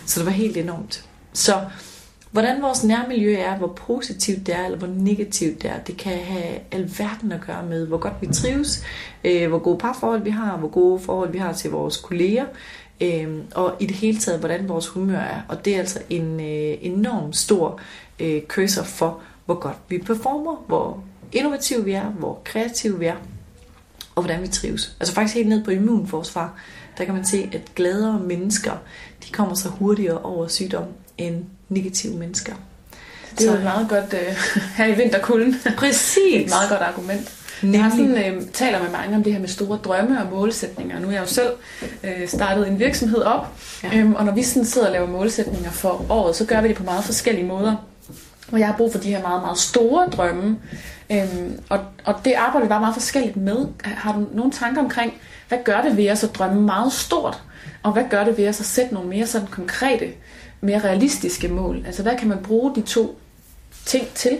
[0.06, 1.04] Så det var helt enormt.
[1.32, 1.60] Så
[2.30, 6.18] Hvordan vores nærmiljø er, hvor positivt det er, eller hvor negativt det er, det kan
[6.18, 8.84] have alverden at gøre med, hvor godt vi trives,
[9.24, 12.46] øh, hvor gode parforhold vi har, hvor gode forhold vi har til vores kolleger,
[13.00, 15.40] øh, og i det hele taget, hvordan vores humør er.
[15.48, 17.80] Og det er altså en øh, enorm stor
[18.20, 23.16] øh, køser for, hvor godt vi performer, hvor innovative vi er, hvor kreative vi er,
[24.14, 24.96] og hvordan vi trives.
[25.00, 26.54] Altså faktisk helt ned på immunforsvar,
[26.98, 28.72] der kan man se, at gladere mennesker,
[29.24, 30.84] de kommer så hurtigere over sygdom
[31.20, 32.52] end negative mennesker.
[33.38, 34.36] Det er jo et meget godt uh,
[34.76, 35.56] her i vinterkulden.
[35.76, 36.42] Præcis.
[36.44, 37.32] et meget godt argument.
[37.62, 37.78] Nemlig.
[37.78, 40.98] Jeg sådan, øh, taler med mange om det her med store drømme og målsætninger.
[40.98, 41.50] Nu er jeg jo selv
[42.04, 43.46] øh, startet en virksomhed op,
[43.82, 43.98] ja.
[43.98, 46.76] øhm, og når vi sådan sidder og laver målsætninger for året, så gør vi det
[46.76, 47.76] på meget forskellige måder.
[48.52, 50.58] Og jeg har brug for de her meget, meget store drømme.
[51.12, 53.66] Øhm, og, og det arbejder vi bare meget forskelligt med.
[53.84, 55.12] Har du nogle tanker omkring,
[55.48, 57.42] hvad gør det ved os at drømme meget stort?
[57.82, 60.08] Og hvad gør det ved os at sætte nogle mere sådan konkrete
[60.60, 61.82] mere realistiske mål?
[61.86, 63.18] Altså hvad kan man bruge de to
[63.86, 64.38] ting til?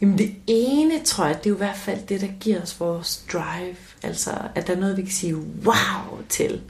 [0.00, 2.80] Jamen det ene, tror jeg, det er jo i hvert fald det, der giver os
[2.80, 3.76] vores drive.
[4.02, 6.60] Altså at der er noget, vi kan sige wow til.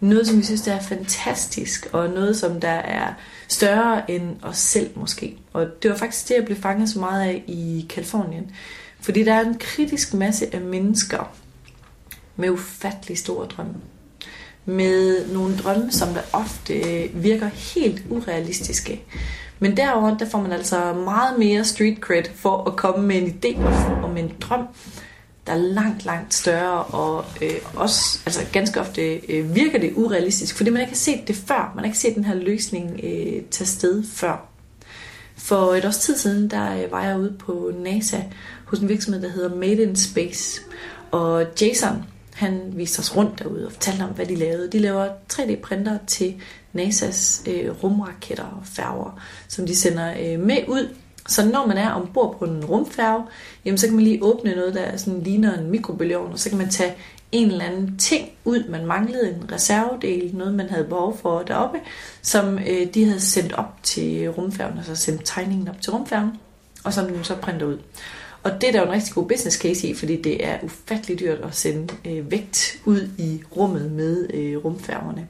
[0.00, 3.14] Noget, som vi synes, der er fantastisk, og noget, som der er
[3.48, 5.38] større end os selv måske.
[5.52, 8.50] Og det var faktisk det, jeg blev fanget så meget af i Kalifornien.
[9.00, 11.34] Fordi der er en kritisk masse af mennesker
[12.36, 13.74] med ufattelig store drømme
[14.64, 16.74] med nogle drømme, som der ofte
[17.14, 19.02] virker helt urealistiske.
[19.58, 23.28] Men derover der får man altså meget mere street cred for at komme med en
[23.28, 23.66] idé
[24.04, 24.66] om en drøm,
[25.46, 30.56] der er langt, langt større, og øh, også altså ganske ofte øh, virker det urealistisk,
[30.56, 31.72] fordi man ikke har set det før.
[31.74, 34.48] Man har ikke set den her løsning øh, tage sted før.
[35.36, 38.18] For et års tid siden, der øh, var jeg ude på NASA
[38.64, 40.60] hos en virksomhed, der hedder Made in Space.
[41.10, 44.70] Og Jason, han viste os rundt derude og fortalte om, hvad de lavede.
[44.72, 46.34] De laver 3D-printer til
[46.76, 50.88] NASA's øh, rumraketter og færger, som de sender øh, med ud
[51.28, 53.24] Så når man er ombord på en rumfærge,
[53.64, 56.58] jamen så kan man lige åbne noget, der sådan ligner en mikrobølgeovn, og så kan
[56.58, 56.94] man tage
[57.32, 61.78] en eller anden ting ud, man manglede en reservedel, noget man havde behov for deroppe,
[62.22, 66.30] som øh, de havde sendt op til rumfærgen, altså sendt tegningen op til rumfærgen,
[66.84, 67.78] og som den så printer ud.
[68.44, 71.20] Og det er der jo en rigtig god business case i, fordi det er ufattelig
[71.20, 75.28] dyrt at sende øh, vægt ud i rummet med øh, rumfærgerne.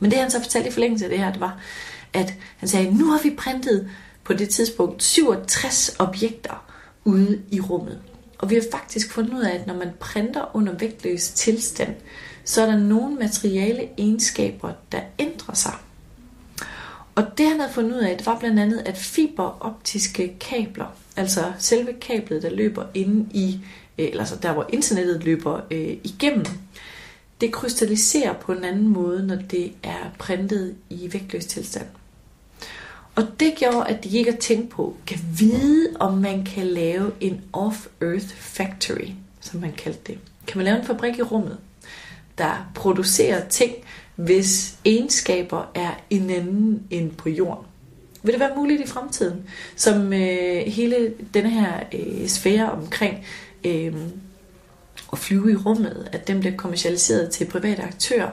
[0.00, 1.60] Men det han så fortalte i forlængelse af det her, det var,
[2.12, 3.90] at han sagde, nu har vi printet
[4.24, 6.64] på det tidspunkt 67 objekter
[7.04, 8.00] ude i rummet.
[8.38, 11.94] Og vi har faktisk fundet ud af, at når man printer under vægtløs tilstand,
[12.44, 15.74] så er der nogle materiale egenskaber, der ændrer sig.
[17.14, 21.52] Og det han havde fundet ud af, det var blandt andet, at fiberoptiske kabler, altså
[21.58, 23.60] selve kablet, der løber inde i,
[23.98, 26.46] øh, eller altså der hvor internettet løber øh, igennem,
[27.40, 31.86] det krystalliserer på en anden måde, når det er printet i vægtløs tilstand.
[33.14, 37.12] Og det gjorde, at de gik og tænkte på, kan vide, om man kan lave
[37.20, 39.08] en off-earth factory,
[39.40, 40.18] som man kaldte det.
[40.46, 41.58] Kan man lave en fabrik i rummet,
[42.38, 43.72] der producerer ting,
[44.16, 47.69] hvis egenskaber er en anden end på jorden?
[48.22, 49.44] Vil det være muligt i fremtiden?
[49.76, 53.24] Som øh, hele denne her øh, sfære omkring
[53.64, 53.94] øh,
[55.12, 58.30] at flyve i rummet, at dem bliver kommercialiseret til private aktører,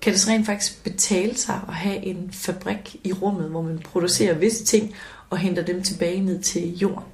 [0.00, 3.78] kan det så rent faktisk betale sig at have en fabrik i rummet, hvor man
[3.78, 4.94] producerer visse ting
[5.30, 7.04] og henter dem tilbage ned til jorden.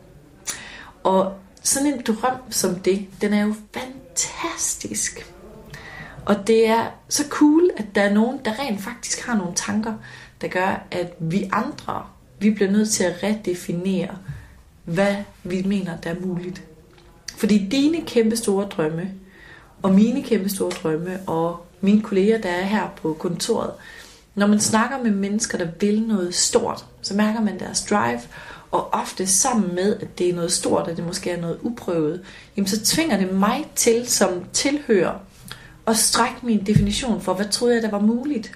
[1.02, 5.32] Og sådan en drøm som det, den er jo fantastisk.
[6.26, 9.94] Og det er så cool, at der er nogen, der rent faktisk har nogle tanker,
[10.40, 12.06] der gør, at vi andre,
[12.38, 14.18] vi bliver nødt til at redefinere,
[14.84, 16.62] hvad vi mener, der er muligt.
[17.36, 19.10] Fordi dine kæmpe store drømme,
[19.82, 23.70] og mine kæmpe store drømme, og mine kolleger, der er her på kontoret,
[24.34, 28.20] når man snakker med mennesker, der vil noget stort, så mærker man deres drive,
[28.70, 32.22] og ofte sammen med, at det er noget stort, og det måske er noget uprøvet,
[32.56, 35.14] jamen så tvinger det mig til som tilhører
[35.86, 38.52] at strække min definition for, hvad troede jeg, der var muligt.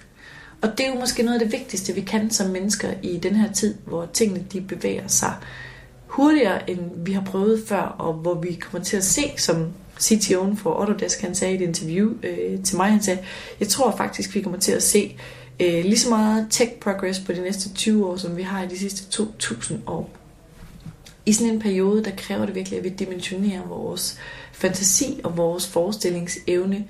[0.62, 3.36] Og det er jo måske noget af det vigtigste, vi kan som mennesker i den
[3.36, 5.34] her tid, hvor tingene de bevæger sig
[6.06, 10.56] hurtigere, end vi har prøvet før, og hvor vi kommer til at se, som CTO'en
[10.56, 13.20] for Autodesk, han sagde i et interview øh, til mig, han sagde,
[13.60, 15.16] jeg tror faktisk, vi kommer til at se
[15.60, 18.68] øh, lige så meget tech progress på de næste 20 år, som vi har i
[18.68, 20.10] de sidste 2000 år.
[21.26, 24.18] I sådan en periode, der kræver det virkelig, at vi dimensionerer vores
[24.52, 26.84] fantasi og vores forestillingsevne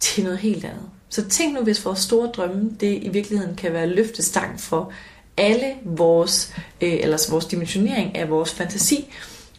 [0.00, 0.90] til noget helt andet.
[1.08, 4.92] Så tænk nu, hvis vores store drømme, det i virkeligheden kan være løftestang for
[5.36, 9.14] alle vores, øh, eller vores dimensionering af vores fantasi,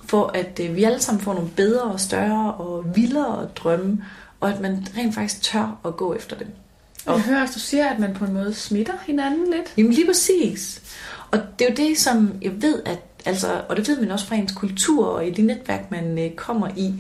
[0.06, 4.06] for at øh, vi alle sammen får nogle bedre og større og vildere drømme,
[4.40, 6.48] og at man rent faktisk tør at gå efter dem.
[7.06, 9.74] Og jeg hører også, du siger, at man på en måde smitter hinanden lidt.
[9.78, 10.82] Jamen lige præcis.
[11.32, 14.26] Og det er jo det, som jeg ved, at, altså, og det ved man også
[14.26, 16.94] fra ens kultur og i de netværk, man øh, kommer i,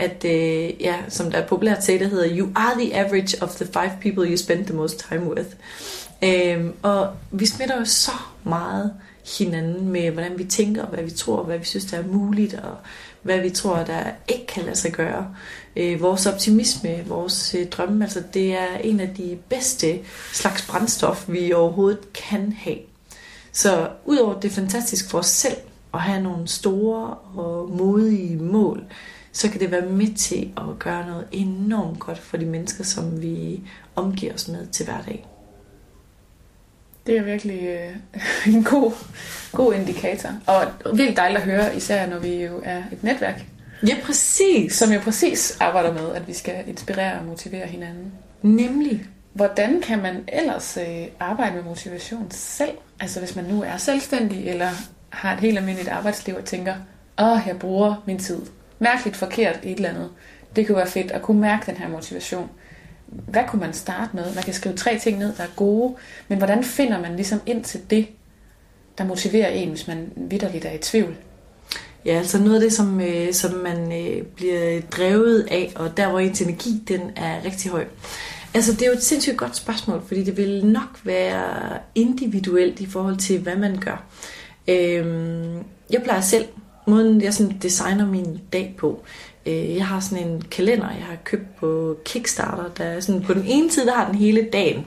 [0.00, 3.54] at øh, ja, som der er populært til, det hedder, you are the average of
[3.54, 5.48] the five people you spend the most time with.
[6.24, 8.12] Øhm, og vi smitter jo så
[8.44, 8.92] meget
[9.38, 12.76] hinanden med, hvordan vi tænker, hvad vi tror, hvad vi synes, der er muligt, og
[13.22, 15.34] hvad vi tror, der ikke kan lade sig gøre.
[15.76, 19.98] Øh, vores optimisme, vores øh, drømme, altså det er en af de bedste
[20.32, 22.78] slags brændstof, vi overhovedet kan have.
[23.52, 25.56] Så udover det er fantastisk for os selv
[25.94, 28.84] at have nogle store og modige mål,
[29.32, 33.22] så kan det være med til at gøre noget enormt godt for de mennesker, som
[33.22, 33.60] vi
[33.96, 35.26] omgiver os med til hverdag.
[37.06, 37.96] Det er virkelig øh,
[38.54, 38.92] en god,
[39.52, 40.30] god indikator.
[40.46, 40.66] Og
[40.96, 43.44] virkelig dejligt at høre, især når vi jo er et netværk.
[43.86, 44.72] Ja, præcis.
[44.72, 48.12] Som jo præcis arbejder med, at vi skal inspirere og motivere hinanden.
[48.42, 49.04] Nemlig.
[49.32, 52.72] Hvordan kan man ellers øh, arbejde med motivation selv?
[53.00, 54.68] Altså hvis man nu er selvstændig, eller
[55.08, 56.74] har et helt almindeligt arbejdsliv og tænker,
[57.18, 58.40] åh, jeg bruger min tid
[58.80, 60.10] mærkeligt forkert i et eller andet.
[60.56, 62.50] Det kunne være fedt at kunne mærke den her motivation
[63.10, 64.34] hvad kunne man starte med?
[64.34, 65.94] Man kan skrive tre ting ned, der er gode,
[66.28, 68.06] men hvordan finder man ligesom ind til det,
[68.98, 71.16] der motiverer en, hvis man vidderligt er i tvivl?
[72.04, 76.08] Ja, altså noget af det, som, øh, som man øh, bliver drevet af, og der
[76.08, 77.84] hvor ens energi, den er rigtig høj.
[78.54, 82.86] Altså det er jo et sindssygt godt spørgsmål, fordi det vil nok være individuelt i
[82.86, 84.04] forhold til, hvad man gør.
[84.68, 85.06] Øh,
[85.90, 86.46] jeg plejer selv,
[86.90, 89.02] måden jeg sådan designer min dag på,
[89.46, 93.34] øh, jeg har sådan en kalender, jeg har købt på Kickstarter, der er sådan, på
[93.34, 94.86] den ene side, der har den hele dagen.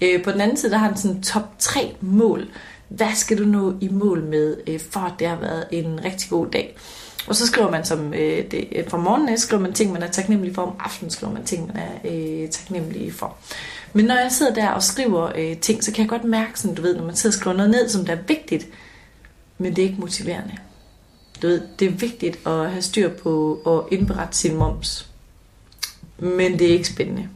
[0.00, 2.48] Øh, på den anden side, der har den sådan top 3 mål.
[2.88, 6.30] Hvad skal du nå i mål med, øh, for at det har været en rigtig
[6.30, 6.76] god dag?
[7.26, 8.12] Og så skriver man som
[8.50, 10.62] det, fra morgenen skriver man ting, man er taknemmelig for.
[10.62, 13.36] Om aftenen skriver man ting, man er øh, taknemmelig for.
[13.92, 16.74] Men når jeg sidder der og skriver øh, ting, så kan jeg godt mærke, sådan,
[16.74, 18.66] du ved, når man sidder og skriver noget ned, som der er vigtigt,
[19.58, 20.52] men det er ikke motiverende.
[21.42, 25.10] Du ved, det er vigtigt at have styr på at indberette sin moms,
[26.18, 27.28] men det er ikke spændende.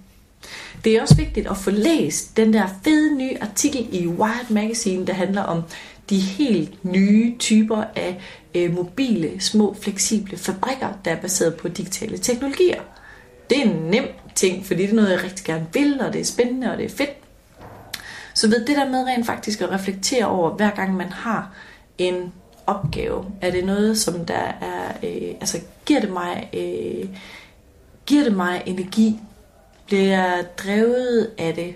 [0.85, 5.07] Det er også vigtigt at få læst den der fede nye artikel i Wired Magazine,
[5.07, 5.63] der handler om
[6.11, 8.21] de helt nye typer af
[8.55, 12.81] øh, mobile, små, fleksible fabrikker, der er baseret på digitale teknologier.
[13.51, 16.21] Det er en nem ting, fordi det er noget, jeg rigtig gerne vil, og det
[16.21, 17.17] er spændende, og det er fedt.
[18.35, 21.51] Så ved det der med rent faktisk at reflektere over, hver gang man har
[21.99, 22.33] en
[22.67, 27.09] opgave, er det noget, som der er, øh, altså giver det mig, øh,
[28.07, 29.21] giver det mig energi,
[29.87, 31.75] bliver jeg drevet af det,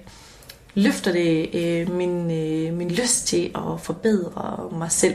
[0.74, 5.14] løfter det øh, min, øh, min lyst til at forbedre mig selv.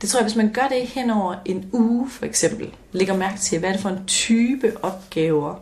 [0.00, 3.38] Det tror jeg, hvis man gør det hen over en uge for eksempel, lægger mærke
[3.38, 5.54] til, hvad er det for en type opgaver,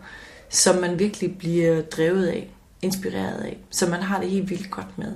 [0.49, 2.51] som man virkelig bliver drevet af,
[2.83, 5.13] inspireret af, som man har det helt vildt godt med.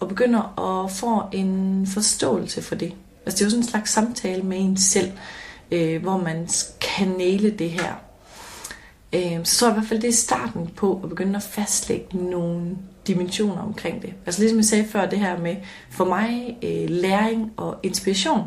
[0.00, 2.92] Og begynder at få en forståelse for det.
[3.28, 5.12] Altså det er jo sådan en slags samtale med en selv,
[5.70, 6.48] øh, hvor man
[6.80, 7.94] kan næle det her.
[9.12, 12.18] Øh, så tror jeg i hvert fald, det er starten på at begynde at fastlægge
[12.30, 14.14] nogle dimensioner omkring det.
[14.26, 15.56] Altså ligesom jeg sagde før, det her med
[15.90, 18.42] for mig øh, læring og inspiration,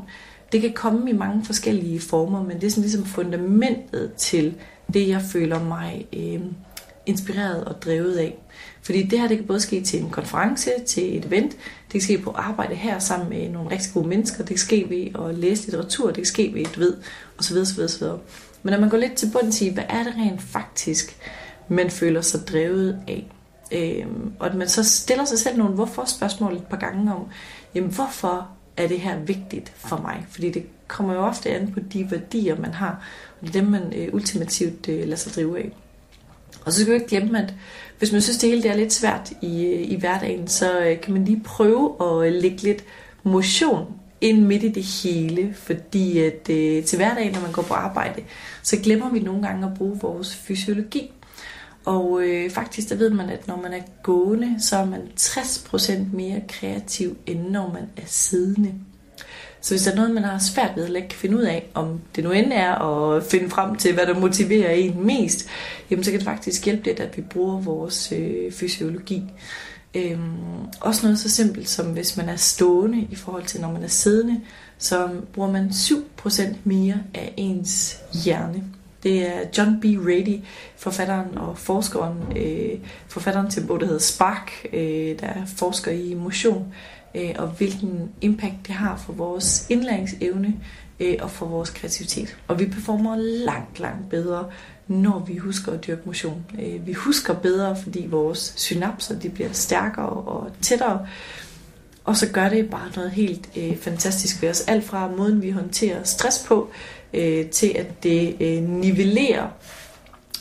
[0.52, 4.56] det kan komme i mange forskellige former, men det er sådan ligesom fundamentet til
[4.94, 6.42] det, jeg føler mig øh,
[7.06, 8.38] inspireret og drevet af.
[8.82, 12.02] Fordi det her, det kan både ske til en konference, til et event, det kan
[12.02, 15.36] ske på arbejde her sammen med nogle rigtig gode mennesker, det kan ske ved at
[15.36, 16.98] læse litteratur, det kan ske ved et ved,
[17.40, 17.58] osv.
[17.58, 18.08] osv., osv.
[18.64, 21.18] Men når man går lidt til bunds i, hvad er det rent faktisk,
[21.68, 23.32] man føler sig drevet af?
[23.72, 27.26] Øhm, og at man så stiller sig selv nogle hvorfor-spørgsmål et par gange om,
[27.76, 30.26] jamen hvorfor er det her vigtigt for mig?
[30.30, 33.04] Fordi det kommer jo ofte an på de værdier, man har,
[33.42, 35.72] og det er dem, man øh, ultimativt øh, lader sig drive af.
[36.66, 37.54] Og så skal vi ikke glemme, at
[38.00, 41.14] hvis man synes, det hele det er lidt svært i, i hverdagen, så øh, kan
[41.14, 42.84] man lige prøve at øh, lægge lidt
[43.24, 43.86] motion
[44.22, 48.22] ind midt i det hele, fordi at, øh, til hverdagen, når man går på arbejde,
[48.64, 51.12] så glemmer vi nogle gange at bruge vores fysiologi.
[51.86, 55.94] Og øh, faktisk der ved man, at når man er gående, så er man 60%
[56.14, 58.74] mere kreativ, end når man er siddende.
[59.62, 61.70] Så hvis der er noget, man har svært ved, eller ikke kan finde ud af,
[61.74, 65.48] om det nu end er at finde frem til, hvad der motiverer en mest,
[65.90, 69.24] jamen så kan det faktisk hjælpe lidt, at vi bruger vores øh, fysiologi.
[69.96, 73.84] Øhm, også noget så simpelt som hvis man er stående i forhold til når man
[73.84, 74.42] er siddende,
[74.78, 78.64] så bruger man 7% mere af ens hjerne.
[79.04, 79.86] Det er John B.
[79.86, 80.40] Rady,
[80.78, 86.74] forfatteren og forskeren, øh, forfatteren til både der hedder Spark, øh, der forsker i motion,
[87.16, 90.56] øh, og hvilken impact det har for vores indlæringsevne
[91.00, 92.38] øh, og for vores kreativitet.
[92.48, 94.50] Og vi performer langt, langt bedre,
[94.88, 96.46] når vi husker at dyrke motion.
[96.62, 101.08] Øh, vi husker bedre, fordi vores synapser de bliver stærkere og tættere,
[102.04, 104.62] og så gør det bare noget helt øh, fantastisk ved os.
[104.62, 106.70] Alt fra måden, vi håndterer stress på,
[107.14, 109.48] øh, til at det øh, nivellerer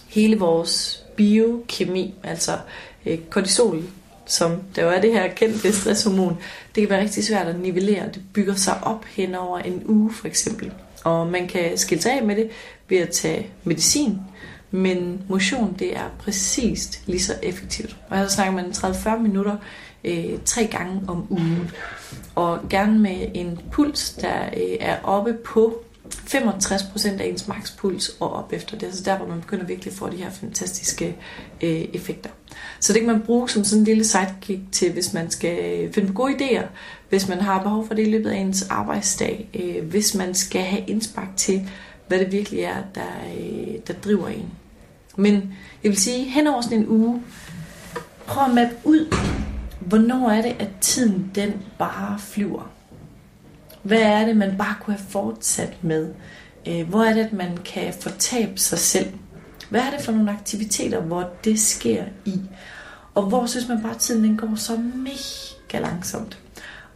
[0.08, 2.58] hele vores biokemi, altså
[3.06, 3.82] øh, kortisol,
[4.30, 6.38] som der jo er det her kendte stresshormon,
[6.74, 8.04] det kan være rigtig svært at nivellere.
[8.14, 10.72] Det bygger sig op hen over en uge for eksempel.
[11.04, 12.50] Og man kan skille sig af med det
[12.88, 14.18] ved at tage medicin,
[14.70, 17.96] men motion det er præcist lige så effektivt.
[18.08, 19.56] Og her snakker man 30-40 minutter
[20.04, 21.70] øh, tre gange om ugen.
[22.34, 28.32] Og gerne med en puls, der øh, er oppe på 65% af ens makspuls og
[28.32, 28.86] op efter det.
[28.86, 31.16] Altså, Så der, hvor man begynder virkelig at få de her fantastiske
[31.60, 32.30] øh, effekter.
[32.80, 35.92] Så det kan man bruge som sådan en lille sidekick til, hvis man skal øh,
[35.92, 36.66] finde på gode idéer,
[37.08, 40.62] hvis man har behov for det i løbet af ens arbejdsdag, øh, hvis man skal
[40.62, 41.68] have indspark til,
[42.08, 44.50] hvad det virkelig er, der, øh, der driver en.
[45.16, 45.34] Men
[45.82, 47.22] jeg vil sige, hen over sådan en uge,
[48.26, 49.14] prøv at mappe ud,
[49.80, 52.70] hvornår er det, at tiden den bare flyver.
[53.82, 56.08] Hvad er det, man bare kunne have fortsat med?
[56.68, 59.12] Øh, hvor er det, at man kan fortabe sig selv?
[59.70, 62.40] Hvad er det for nogle aktiviteter, hvor det sker i?
[63.14, 66.38] Og hvor synes man bare, at tiden den går så mega langsomt?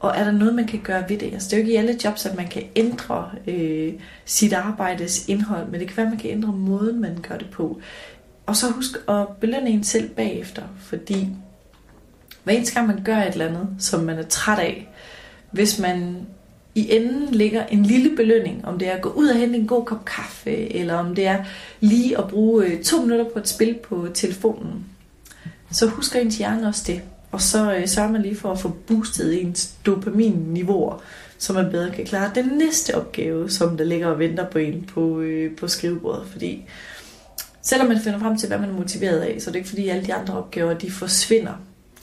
[0.00, 1.32] Og er der noget, man kan gøre ved det?
[1.32, 3.92] Altså, det er jo ikke i alle jobs, at man kan ændre øh,
[4.24, 7.50] sit arbejdes indhold, men det kan være, at man kan ændre måden, man gør det
[7.50, 7.80] på.
[8.46, 11.28] Og så husk at belønne en selv bagefter, fordi
[12.44, 14.88] hver eneste gang man gør et eller andet, som man er træt af,
[15.50, 16.26] hvis man
[16.74, 19.66] i enden ligger en lille belønning, om det er at gå ud og hente en
[19.66, 21.44] god kop kaffe, eller om det er
[21.80, 24.84] lige at bruge øh, to minutter på et spil på telefonen,
[25.70, 27.02] så husker ens hjerne også det.
[27.30, 31.02] Og så øh, sørger man lige for at få boostet ens dopaminniveauer,
[31.38, 34.90] så man bedre kan klare den næste opgave, som der ligger og venter på en
[34.94, 36.26] på, øh, på skrivebordet.
[36.32, 36.64] Fordi
[37.62, 39.88] selvom man finder frem til, hvad man er motiveret af, så er det ikke fordi
[39.88, 41.52] alle de andre opgaver, de forsvinder.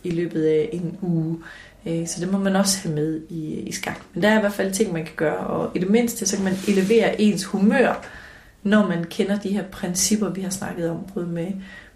[0.03, 1.38] i løbet af en uge.
[1.86, 4.01] Øh, så det må man også have med i, i skak.
[4.13, 6.36] Men der er i hvert fald ting, man kan gøre, og i det mindste, så
[6.36, 8.05] kan man elevere ens humør,
[8.63, 11.47] når man kender de her principper, vi har snakket om, både med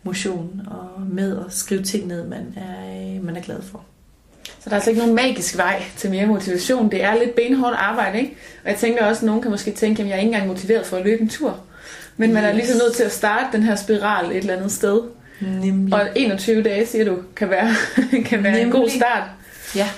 [0.03, 3.83] motion og med at skrive ting ned, man er, man er glad for.
[4.43, 6.91] Så der er altså ikke nogen magisk vej til mere motivation.
[6.91, 8.35] Det er lidt benhårdt arbejde, ikke?
[8.63, 10.85] Og jeg tænker også, at nogen kan måske tænke, at jeg er ikke engang motiveret
[10.85, 11.59] for at løbe en tur.
[12.17, 14.71] Men man er lige så nødt til at starte den her spiral et eller andet
[14.71, 15.01] sted.
[15.41, 15.93] Nemlig.
[15.93, 17.75] Og 21 dage, siger du, kan være,
[18.29, 19.23] kan være en god start.
[19.75, 19.89] Ja,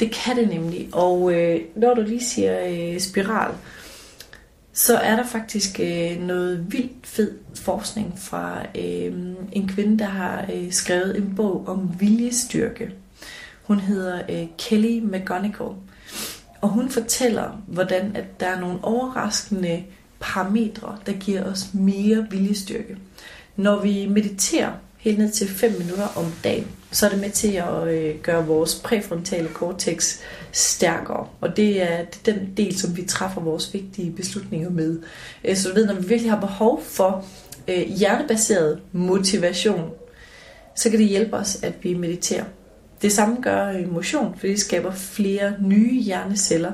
[0.00, 0.88] det kan det nemlig.
[0.92, 3.54] Og øh, når du lige siger øh, spiral,
[4.72, 9.12] så er der faktisk øh, noget vildt fed forskning fra øh,
[9.52, 12.90] en kvinde, der har øh, skrevet en bog om viljestyrke.
[13.62, 15.74] Hun hedder øh, Kelly McGonigal.
[16.60, 19.84] Og hun fortæller, hvordan at der er nogle overraskende
[20.20, 22.96] parametre, der giver os mere viljestyrke.
[23.56, 27.52] Når vi mediterer helt ned til 5 minutter om dagen, så er det med til
[27.52, 30.20] at øh, gøre vores præfrontale cortex
[30.52, 31.26] stærkere.
[31.40, 35.00] Og det er den del, som vi træffer vores vigtige beslutninger med.
[35.44, 37.24] Øh, så du ved, når vi virkelig har behov for
[37.68, 39.90] øh, hjernebaseret motivation,
[40.74, 42.44] så kan det hjælpe os, at vi mediterer.
[43.02, 46.72] Det samme gør øh, motion, fordi det skaber flere nye hjerneceller,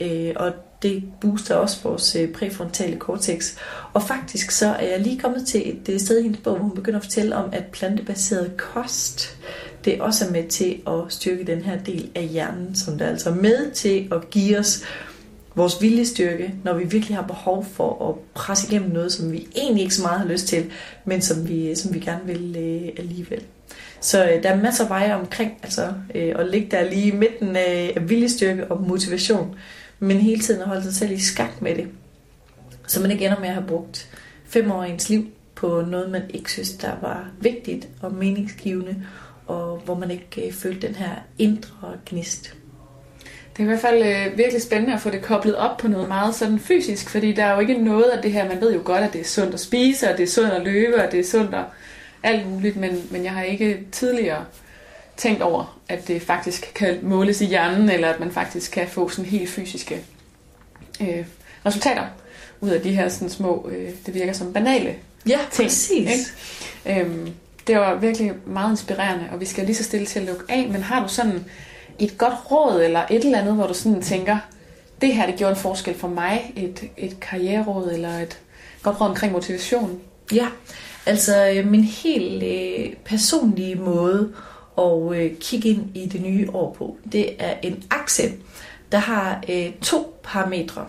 [0.00, 0.52] øh, og
[0.84, 3.56] det booster også vores øh, præfrontale cortex.
[3.92, 6.64] Og faktisk så er jeg lige kommet til et øh, sted i hendes bog, hvor
[6.64, 9.36] hun begynder at fortælle om, at plantebaseret kost,
[9.84, 13.28] det også er med til at styrke den her del af hjernen, som der altså
[13.28, 14.84] er altså med til at give os
[15.54, 19.82] vores viljestyrke, når vi virkelig har behov for at presse igennem noget, som vi egentlig
[19.82, 20.64] ikke så meget har lyst til,
[21.04, 23.42] men som vi, øh, som vi gerne vil øh, alligevel.
[24.00, 27.16] Så øh, der er masser af veje omkring, altså øh, at ligge der lige i
[27.16, 29.54] midten af viljestyrke og motivation,
[29.98, 31.88] men hele tiden at holde sig selv i skak med det.
[32.86, 34.08] Så man ikke ender med at have brugt
[34.44, 38.96] fem år i ens liv på noget, man ikke synes, der var vigtigt og meningsgivende,
[39.46, 42.54] og hvor man ikke øh, følte den her indre gnist.
[43.56, 46.08] Det er i hvert fald øh, virkelig spændende at få det koblet op på noget
[46.08, 48.80] meget sådan fysisk, fordi der er jo ikke noget af det her, man ved jo
[48.84, 51.20] godt, at det er sundt at spise, og det er sundt at løbe, og det
[51.20, 51.64] er sundt at
[52.22, 54.44] alt muligt, men, men jeg har ikke tidligere
[55.16, 59.08] tænkt over, at det faktisk kan måles i hjernen, eller at man faktisk kan få
[59.08, 60.00] sådan helt fysiske
[61.00, 61.24] øh,
[61.66, 62.04] resultater
[62.60, 64.94] ud af de her sådan små, øh, det virker som banale
[65.28, 65.68] ja, ting.
[65.68, 66.30] Præcis.
[66.86, 67.00] Ikke?
[67.00, 67.30] Øhm,
[67.66, 70.68] det var virkelig meget inspirerende, og vi skal lige så stille til at lukke af,
[70.68, 71.44] men har du sådan
[71.98, 74.38] et godt råd, eller et eller andet, hvor du sådan tænker,
[75.00, 78.38] det her det gjorde en forskel for mig, et, et karriereråd, eller et
[78.82, 80.00] godt råd omkring motivation?
[80.32, 80.46] Ja,
[81.06, 84.32] altså øh, min helt øh, personlige måde
[84.76, 86.96] og øh, kigge ind i det nye år på.
[87.12, 88.32] Det er en akse,
[88.92, 90.86] der har øh, to parametre.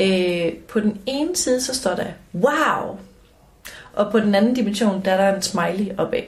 [0.00, 2.98] Øh, på den ene side så står der wow,
[3.92, 6.22] og på den anden dimension der er der en smiley opad.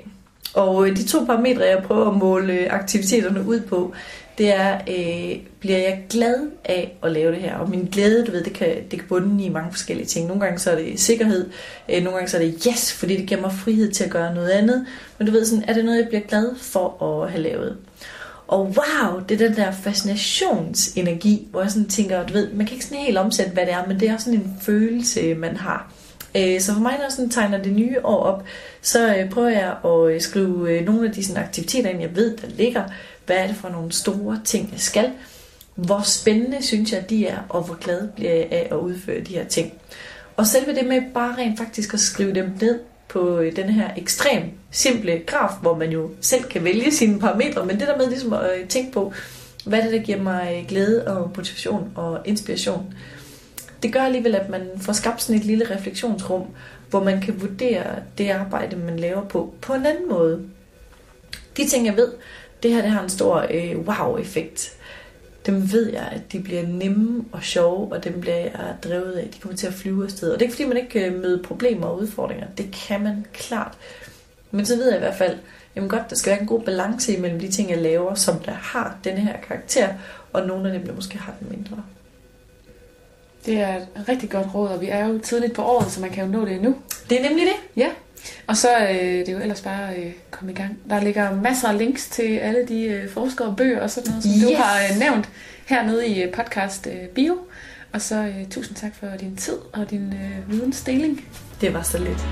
[0.54, 3.94] Og øh, de to parametre, jeg prøver at måle øh, aktiviteterne ud på,
[4.38, 7.56] det er, øh, bliver jeg glad af at lave det her?
[7.56, 10.26] Og min glæde, du ved, det kan, det kan bunde i mange forskellige ting.
[10.26, 11.50] Nogle gange så er det sikkerhed,
[11.88, 14.34] øh, nogle gange så er det yes, fordi det giver mig frihed til at gøre
[14.34, 14.86] noget andet.
[15.18, 17.76] Men du ved, sådan, er det noget, jeg bliver glad for at have lavet?
[18.46, 22.74] Og wow, det er den der fascinationsenergi, hvor jeg sådan tænker, du ved, man kan
[22.74, 25.92] ikke sådan helt omsætte, hvad det er, men det er sådan en følelse, man har.
[26.36, 28.44] Øh, så for mig, når jeg sådan tegner det nye år op,
[28.82, 32.36] så øh, prøver jeg at øh, skrive nogle af de sådan aktiviteter ind, jeg ved,
[32.36, 32.84] der ligger,
[33.26, 35.10] hvad er det for nogle store ting, jeg skal?
[35.74, 39.34] Hvor spændende synes jeg, de er, og hvor glad bliver jeg af at udføre de
[39.34, 39.72] her ting.
[40.36, 43.90] Og selve det med bare rent faktisk at skrive dem ned på øh, den her
[43.96, 48.08] ekstrem simple graf, hvor man jo selv kan vælge sine parametre, men det der med
[48.08, 49.12] ligesom at øh, tænke på,
[49.64, 52.94] hvad er det, der giver mig øh, glæde og motivation og inspiration,
[53.82, 56.46] det gør alligevel, at man får skabt sådan et lille refleksionsrum,
[56.90, 57.84] hvor man kan vurdere
[58.18, 60.42] det arbejde, man laver på, på en anden måde.
[61.56, 62.12] De ting, jeg ved,
[62.62, 64.76] det her det har en stor øh, wow-effekt.
[65.46, 69.28] Dem ved jeg, at de bliver nemme og sjove, og dem bliver jeg drevet af.
[69.34, 70.32] De kommer til at flyve afsted.
[70.32, 72.46] Og det er ikke fordi, man ikke kan møde problemer og udfordringer.
[72.58, 73.78] Det kan man klart.
[74.50, 75.38] Men så ved jeg i hvert fald,
[75.76, 78.52] jamen godt, der skal være en god balance imellem de ting, jeg laver, som der
[78.52, 79.88] har denne her karakter,
[80.32, 81.82] og nogle af dem, der måske har den mindre.
[83.46, 86.10] Det er et rigtig godt råd, og vi er jo tidligt på året, så man
[86.10, 86.76] kan jo nå det nu.
[87.10, 87.82] Det er nemlig det.
[87.82, 87.88] Ja.
[88.46, 90.78] Og så øh, det er jo ellers bare øh, komme i gang.
[90.90, 94.24] Der ligger masser af links til alle de øh, forskere og bøger og sådan noget,
[94.24, 94.42] som yes.
[94.42, 95.28] du har øh, nævnt
[95.66, 97.38] hernede i øh, podcast øh, bio.
[97.92, 101.28] Og så øh, tusind tak for din tid og din øh, vidensdeling.
[101.60, 102.26] Det var så lidt.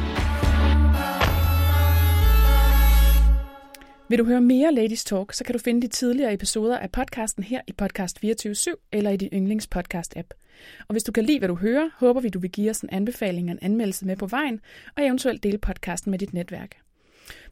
[4.09, 7.45] Vil du høre mere Ladies Talk, så kan du finde de tidligere episoder af podcasten
[7.45, 8.55] her i Podcast 24
[8.93, 10.49] eller i din yndlings podcast-app.
[10.89, 12.91] Og hvis du kan lide, hvad du hører, håber vi, du vil give os en
[12.93, 14.61] anbefaling og en anmeldelse med på vejen,
[14.97, 16.77] og eventuelt dele podcasten med dit netværk.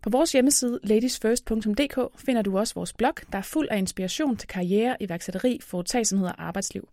[0.03, 4.49] På vores hjemmeside ladiesfirst.dk finder du også vores blog, der er fuld af inspiration til
[4.49, 6.89] karriere, iværksætteri, foretagsomhed og arbejdsliv.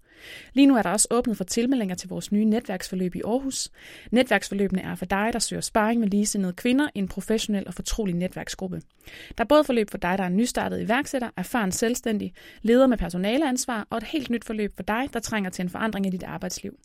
[0.54, 3.70] Lige nu er der også åbnet for tilmeldinger til vores nye netværksforløb i Aarhus.
[4.12, 8.16] Netværksforløbene er for dig, der søger sparring med ligesindede kvinder i en professionel og fortrolig
[8.16, 8.82] netværksgruppe.
[9.38, 13.88] Der er både forløb for dig, der er nystartet iværksætter, erfaren selvstændig, leder med personaleansvar
[13.90, 16.78] og et helt nyt forløb for dig, der trænger til en forandring i dit arbejdsliv.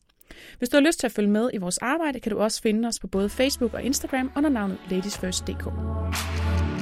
[0.58, 2.88] Hvis du har lyst til at følge med i vores arbejde, kan du også finde
[2.88, 6.79] os på både Facebook og Instagram under navnet ladiesfirst.dk.